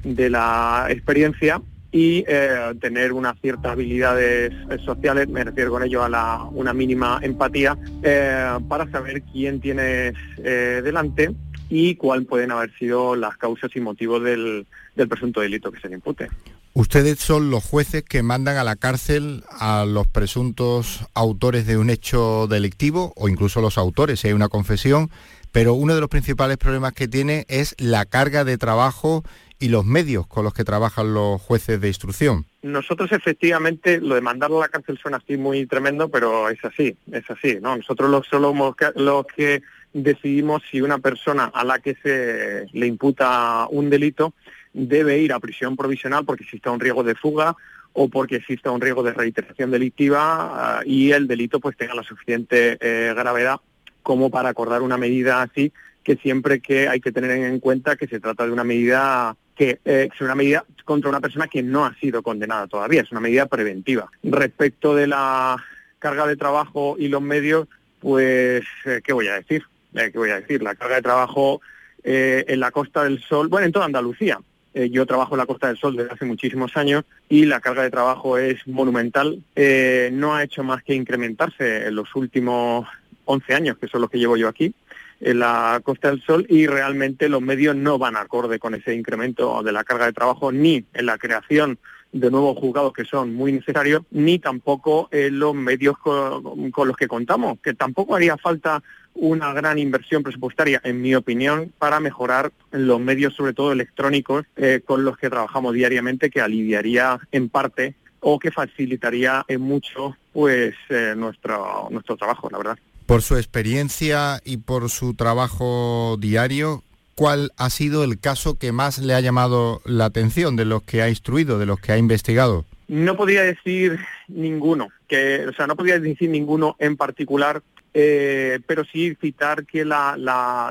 de 0.05 0.31
la 0.31 0.87
experiencia 0.89 1.61
y 1.93 2.25
eh, 2.29 2.73
tener 2.81 3.13
unas 3.13 3.39
ciertas 3.41 3.73
habilidades 3.73 4.53
sociales, 4.85 5.29
me 5.29 5.43
refiero 5.43 5.73
con 5.73 5.83
ello 5.83 6.05
a 6.05 6.09
la, 6.09 6.45
una 6.53 6.73
mínima 6.73 7.19
empatía, 7.21 7.77
eh, 8.03 8.59
para 8.69 8.89
saber 8.91 9.23
quién 9.23 9.61
tienes 9.61 10.15
delante 10.37 11.35
y 11.69 11.97
cuál 11.97 12.27
pueden 12.27 12.53
haber 12.53 12.73
sido 12.79 13.17
las 13.17 13.37
causas 13.37 13.75
y 13.75 13.81
motivos 13.81 14.23
del, 14.23 14.67
del 15.01 15.09
presunto 15.09 15.41
delito 15.41 15.71
que 15.73 15.81
se 15.81 15.89
le 15.89 15.95
impute. 15.95 16.29
Ustedes 16.73 17.19
son 17.19 17.51
los 17.51 17.65
jueces 17.65 18.05
que 18.05 18.23
mandan 18.23 18.57
a 18.57 18.65
la 18.65 18.77
cárcel 18.77 19.43
a 19.51 19.85
los 19.85 20.07
presuntos 20.07 21.01
autores 21.15 21.67
de 21.67 21.77
un 21.77 21.91
hecho 21.91 22.47
delictivo 22.47 23.13
o 23.17 23.29
incluso 23.29 23.61
los 23.61 23.77
autores, 23.77 24.21
si 24.21 24.29
hay 24.29 24.35
una 24.35 24.49
confesión, 24.49 25.11
pero 25.53 25.75
uno 25.75 25.95
de 25.95 26.01
los 26.01 26.09
principales 26.09 26.59
problemas 26.59 26.93
que 26.93 27.09
tiene 27.09 27.45
es 27.49 27.75
la 27.79 28.05
carga 28.05 28.45
de 28.45 28.57
trabajo 28.57 29.25
y 29.59 29.69
los 29.69 29.85
medios 29.85 30.27
con 30.27 30.45
los 30.45 30.55
que 30.55 30.65
trabajan 30.65 31.13
los 31.13 31.41
jueces 31.41 31.81
de 31.81 31.89
instrucción. 31.89 32.47
Nosotros 32.63 33.13
efectivamente 33.13 34.01
lo 34.01 34.15
de 34.15 34.21
mandarlo 34.23 34.59
a 34.59 34.67
la 34.67 34.69
cárcel 34.69 34.99
suena 34.99 35.19
así 35.19 35.37
muy 35.37 35.67
tremendo, 35.67 36.09
pero 36.09 36.49
es 36.49 36.65
así, 36.65 36.97
es 37.13 37.29
así, 37.31 37.59
¿no? 37.61 37.77
Nosotros 37.77 38.11
los, 38.11 38.27
somos 38.27 38.75
los 38.95 39.27
que 39.27 39.63
decidimos 39.93 40.63
si 40.71 40.81
una 40.81 40.99
persona 40.99 41.51
a 41.53 41.65
la 41.65 41.79
que 41.81 41.97
se 42.03 42.67
le 42.73 42.87
imputa 42.87 43.67
un 43.71 43.91
delito 43.91 44.35
debe 44.73 45.19
ir 45.19 45.33
a 45.33 45.41
prisión 45.41 45.77
provisional 45.77 46.25
porque 46.25 46.45
existe 46.45 46.69
un 46.69 46.81
riesgo 46.81 47.03
de 47.03 47.15
fuga 47.15 47.57
o 47.93 48.09
porque 48.09 48.37
exista 48.37 48.71
un 48.71 48.81
riesgo 48.81 49.03
de 49.03 49.13
reiteración 49.13 49.71
delictiva 49.71 50.79
ah, 50.79 50.83
y 50.85 51.11
el 51.13 51.27
delito 51.27 51.59
pues 51.61 51.77
tenga 51.77 51.95
la 51.95 52.05
suficiente 52.05 52.79
eh, 52.81 53.13
gravedad 53.15 53.57
como 54.03 54.31
para 54.31 54.49
acordar 54.49 54.83
una 54.83 54.97
medida 54.97 55.43
así 55.43 55.73
que 56.05 56.17
siempre 56.17 56.61
que 56.61 56.89
hay 56.89 57.01
que 57.01 57.13
tener 57.13 57.31
en 57.31 57.61
cuenta 57.61 57.97
que 57.97 58.07
se 58.07 58.21
trata 58.21 58.47
de 58.47 58.53
una 58.53 58.65
medida 58.65 59.37
que 59.57 59.79
eh, 59.85 60.09
una 60.21 60.35
medida 60.35 60.65
contra 60.85 61.11
una 61.11 61.21
persona 61.21 61.47
que 61.47 61.63
no 61.63 61.85
ha 61.85 61.95
sido 61.97 62.23
condenada 62.23 62.67
todavía, 62.67 63.03
es 63.03 63.13
una 63.13 63.21
medida 63.21 63.47
preventiva. 63.47 64.11
Respecto 64.23 64.95
de 64.95 65.07
la 65.07 65.63
carga 65.99 66.27
de 66.27 66.37
trabajo 66.37 66.97
y 66.99 67.09
los 67.09 67.23
medios, 67.23 67.69
pues, 68.01 68.65
eh, 68.87 69.01
¿qué 69.05 69.13
voy 69.13 69.29
a 69.29 69.35
decir? 69.35 69.63
Eh, 69.95 70.11
¿Qué 70.11 70.19
voy 70.19 70.31
a 70.31 70.41
decir? 70.41 70.63
La 70.63 70.75
carga 70.75 70.97
de 70.97 71.03
trabajo 71.03 71.61
eh, 72.03 72.45
en 72.49 72.59
la 72.59 72.71
Costa 72.71 73.05
del 73.05 73.23
Sol, 73.23 73.49
bueno, 73.49 73.67
en 73.67 73.73
toda 73.73 73.85
Andalucía. 73.85 74.41
Eh, 74.73 74.89
yo 74.91 75.05
trabajo 75.05 75.35
en 75.35 75.39
la 75.39 75.47
Costa 75.47 75.67
del 75.67 75.79
Sol 75.79 75.97
desde 75.97 76.13
hace 76.13 76.25
muchísimos 76.25 76.77
años 76.77 77.05
y 77.29 77.45
la 77.45 77.61
carga 77.61 77.83
de 77.83 77.91
trabajo 77.91 78.39
es 78.39 78.67
monumental. 78.69 79.43
Eh, 79.57 80.11
no 80.13 80.35
ha 80.35 80.45
hecho 80.45 80.63
más 80.63 80.83
que 80.83 80.95
incrementarse 80.95 81.89
en 81.89 81.95
los 81.97 82.15
últimos 82.15 82.87
11 83.25 83.55
años, 83.55 83.79
que 83.79 83.89
son 83.89 84.03
los 84.03 84.11
que 84.11 84.19
llevo 84.19 84.37
yo 84.37 84.49
aquí 84.49 84.75
en 85.21 85.39
la 85.39 85.81
Costa 85.85 86.11
del 86.11 86.23
Sol 86.23 86.47
y 86.49 86.67
realmente 86.67 87.29
los 87.29 87.43
medios 87.43 87.77
no 87.77 87.99
van 87.99 88.17
acorde 88.17 88.59
con 88.59 88.75
ese 88.75 88.95
incremento 88.95 89.63
de 89.63 89.73
la 89.73 89.85
carga 89.85 90.07
de 90.07 90.13
trabajo 90.13 90.51
ni 90.51 90.85
en 90.95 91.07
la 91.07 91.19
creación 91.19 91.79
de 92.13 92.31
nuevos 92.31 92.59
juzgados 92.59 92.93
que 92.93 93.05
son 93.05 93.35
muy 93.35 93.53
necesarios, 93.53 94.03
ni 94.11 94.39
tampoco 94.39 95.09
en 95.13 95.39
los 95.39 95.55
medios 95.55 95.97
con, 95.99 96.71
con 96.71 96.89
los 96.89 96.97
que 96.97 97.09
contamos, 97.09 97.59
que 97.61 97.75
tampoco 97.75 98.15
haría 98.15 98.37
falta 98.37 98.83
una 99.15 99.53
gran 99.53 99.79
inversión 99.79 100.23
presupuestaria, 100.23 100.81
en 100.85 101.01
mi 101.03 101.15
opinión, 101.15 101.73
para 101.79 102.01
mejorar 102.01 102.53
los 102.71 103.01
medios, 103.01 103.35
sobre 103.35 103.53
todo 103.53 103.73
electrónicos, 103.73 104.47
eh, 104.57 104.81
con 104.85 105.05
los 105.05 105.17
que 105.17 105.31
trabajamos 105.31 105.75
diariamente, 105.75 106.31
que 106.31 106.41
aliviaría 106.41 107.19
en 107.33 107.49
parte 107.49 107.95
o 108.21 108.39
que 108.39 108.51
facilitaría 108.51 109.45
en 109.49 109.63
mucho 109.63 110.17
pues 110.33 110.75
eh, 110.91 111.15
nuestro 111.17 111.89
nuestro 111.91 112.17
trabajo, 112.17 112.49
la 112.51 112.59
verdad. 112.59 112.79
Por 113.07 113.23
su 113.23 113.37
experiencia 113.37 114.41
y 114.45 114.59
por 114.59 114.89
su 114.91 115.15
trabajo 115.15 116.17
diario, 116.21 116.85
¿cuál 117.21 117.53
ha 117.59 117.69
sido 117.69 118.03
el 118.03 118.19
caso 118.19 118.55
que 118.55 118.73
más 118.73 118.97
le 118.97 119.13
ha 119.13 119.21
llamado 119.21 119.83
la 119.85 120.07
atención 120.07 120.57
de 120.57 120.65
los 120.65 120.83
que 120.85 121.03
ha 121.03 121.11
instruido, 121.11 121.59
de 121.59 121.67
los 121.67 121.79
que 121.79 121.93
ha 121.93 121.99
investigado? 121.99 122.65
No 122.89 123.15
podría 123.15 123.43
decir 123.43 124.01
ninguno, 124.29 124.89
que, 125.07 125.47
o 125.47 125.53
sea, 125.53 125.67
no 125.67 125.77
podría 125.77 126.01
decir 126.01 126.31
ninguno 126.31 126.77
en 126.79 126.97
particular, 126.97 127.61
eh, 127.93 128.61
pero 128.67 128.85
sí 128.91 129.19
citar 129.21 129.67
que 129.67 129.85
la, 129.85 130.17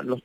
los, 0.04 0.22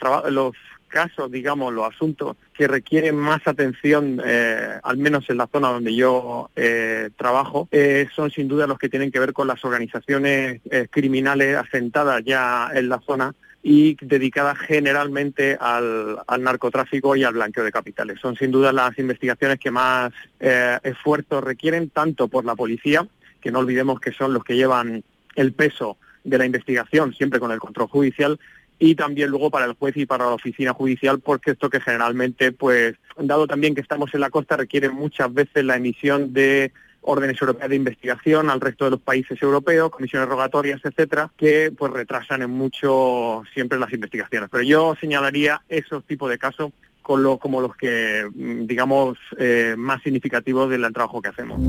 casos, 0.87 1.31
digamos, 1.31 1.71
los 1.71 1.93
asuntos 1.93 2.37
que 2.55 2.67
requieren 2.67 3.15
más 3.15 3.45
atención, 3.45 4.19
eh, 4.25 4.79
al 4.81 4.97
menos 4.97 5.29
en 5.29 5.37
la 5.37 5.45
zona 5.45 5.67
donde 5.67 5.93
yo 5.93 6.49
eh, 6.55 7.11
trabajo, 7.17 7.67
eh, 7.71 8.07
son 8.15 8.31
sin 8.31 8.47
duda 8.47 8.65
los 8.65 8.79
que 8.79 8.89
tienen 8.89 9.11
que 9.11 9.19
ver 9.19 9.31
con 9.31 9.47
las 9.47 9.63
organizaciones 9.63 10.59
criminales 10.89 11.55
asentadas 11.55 12.23
ya 12.25 12.71
en 12.73 12.89
la 12.89 12.99
zona 13.01 13.35
y 13.67 13.97
dedicadas 13.99 14.59
generalmente 14.59 15.57
al, 15.59 16.19
narcotráfico 16.37 17.15
y 17.15 17.23
al 17.23 17.33
blanqueo 17.33 17.63
de 17.63 17.71
capitales. 17.71 18.19
Son 18.19 18.35
sin 18.35 18.51
duda 18.51 18.71
las 18.71 18.95
investigaciones 18.99 19.57
que 19.57 19.71
más 19.71 20.13
eh, 20.39 20.77
esfuerzo 20.83 21.41
requieren, 21.41 21.89
tanto 21.89 22.27
por 22.27 22.45
la 22.45 22.55
policía, 22.55 23.07
que 23.41 23.49
no 23.49 23.57
olvidemos 23.57 23.99
que 23.99 24.11
son 24.11 24.35
los 24.35 24.43
que 24.43 24.55
llevan 24.55 25.03
el 25.33 25.53
peso 25.53 25.97
de 26.23 26.37
la 26.37 26.45
investigación, 26.45 27.15
siempre 27.15 27.39
con 27.39 27.51
el 27.51 27.57
control 27.57 27.87
judicial, 27.87 28.39
y 28.77 28.93
también 28.93 29.31
luego 29.31 29.49
para 29.49 29.65
el 29.65 29.73
juez 29.73 29.97
y 29.97 30.05
para 30.05 30.25
la 30.25 30.33
oficina 30.33 30.73
judicial, 30.73 31.19
porque 31.19 31.51
esto 31.51 31.67
que 31.71 31.81
generalmente, 31.81 32.51
pues, 32.51 32.93
dado 33.17 33.47
también 33.47 33.73
que 33.73 33.81
estamos 33.81 34.13
en 34.13 34.19
la 34.19 34.29
costa, 34.29 34.57
requiere 34.57 34.89
muchas 34.89 35.33
veces 35.33 35.63
la 35.63 35.77
emisión 35.77 36.33
de 36.33 36.71
órdenes 37.05 37.39
europeas 37.41 37.69
de 37.69 37.75
investigación 37.75 38.49
al 38.49 38.61
resto 38.61 38.85
de 38.85 38.91
los 38.91 39.01
países 39.01 39.41
europeos, 39.41 39.91
comisiones 39.91 40.27
rogatorias, 40.27 40.81
etcétera, 40.83 41.31
que 41.37 41.71
pues 41.75 41.91
retrasan 41.93 42.41
en 42.41 42.49
mucho 42.49 43.43
siempre 43.53 43.79
las 43.79 43.93
investigaciones. 43.93 44.49
Pero 44.51 44.63
yo 44.63 44.95
señalaría 44.99 45.61
esos 45.69 46.03
tipos 46.05 46.29
de 46.29 46.37
casos 46.37 46.71
con 47.01 47.37
como 47.37 47.61
los 47.61 47.75
que, 47.75 48.27
digamos, 48.33 49.19
eh, 49.37 49.75
más 49.77 50.01
significativos 50.01 50.71
del 50.71 50.91
trabajo 50.91 51.21
que 51.21 51.29
hacemos. 51.29 51.59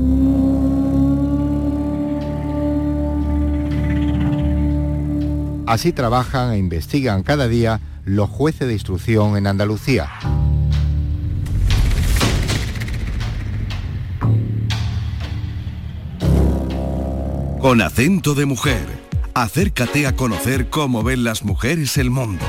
Así 5.67 5.93
trabajan 5.93 6.53
e 6.53 6.57
investigan 6.57 7.21
cada 7.21 7.47
día 7.47 7.81
los 8.03 8.29
jueces 8.29 8.67
de 8.67 8.73
instrucción 8.73 9.37
en 9.37 9.45
Andalucía. 9.45 10.09
Con 17.59 17.81
acento 17.81 18.35
de 18.35 18.45
mujer, 18.45 18.85
acércate 19.33 20.05
a 20.05 20.15
conocer 20.15 20.69
cómo 20.69 21.01
ven 21.01 21.23
las 21.23 21.43
mujeres 21.43 21.97
el 21.97 22.11
mundo. 22.11 22.45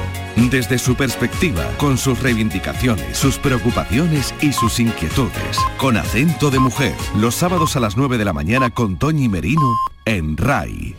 Desde 0.51 0.79
su 0.79 0.97
perspectiva, 0.97 1.67
con 1.79 1.97
sus 1.97 2.21
reivindicaciones, 2.23 3.17
sus 3.17 3.39
preocupaciones 3.39 4.35
y 4.43 4.53
sus 4.53 4.79
inquietudes. 4.79 5.57
Con 5.79 5.97
acento 5.97 6.51
de 6.51 6.59
mujer, 6.59 6.95
los 7.17 7.35
sábados 7.35 7.75
a 7.75 7.81
las 7.81 7.97
9 7.97 8.19
de 8.19 8.25
la 8.27 8.35
mañana 8.35 8.69
con 8.69 8.99
Toñi 8.99 9.31
Merino 9.31 9.75
en 10.05 10.37
RAI. 10.37 10.95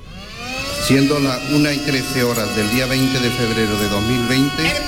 Siendo 0.88 1.20
las 1.20 1.40
1 1.52 1.72
y 1.72 1.78
13 1.78 2.24
horas 2.24 2.56
del 2.56 2.70
día 2.72 2.88
20 2.88 3.20
de 3.20 3.30
febrero 3.30 3.78
de 3.78 3.90
2020, 3.90 4.74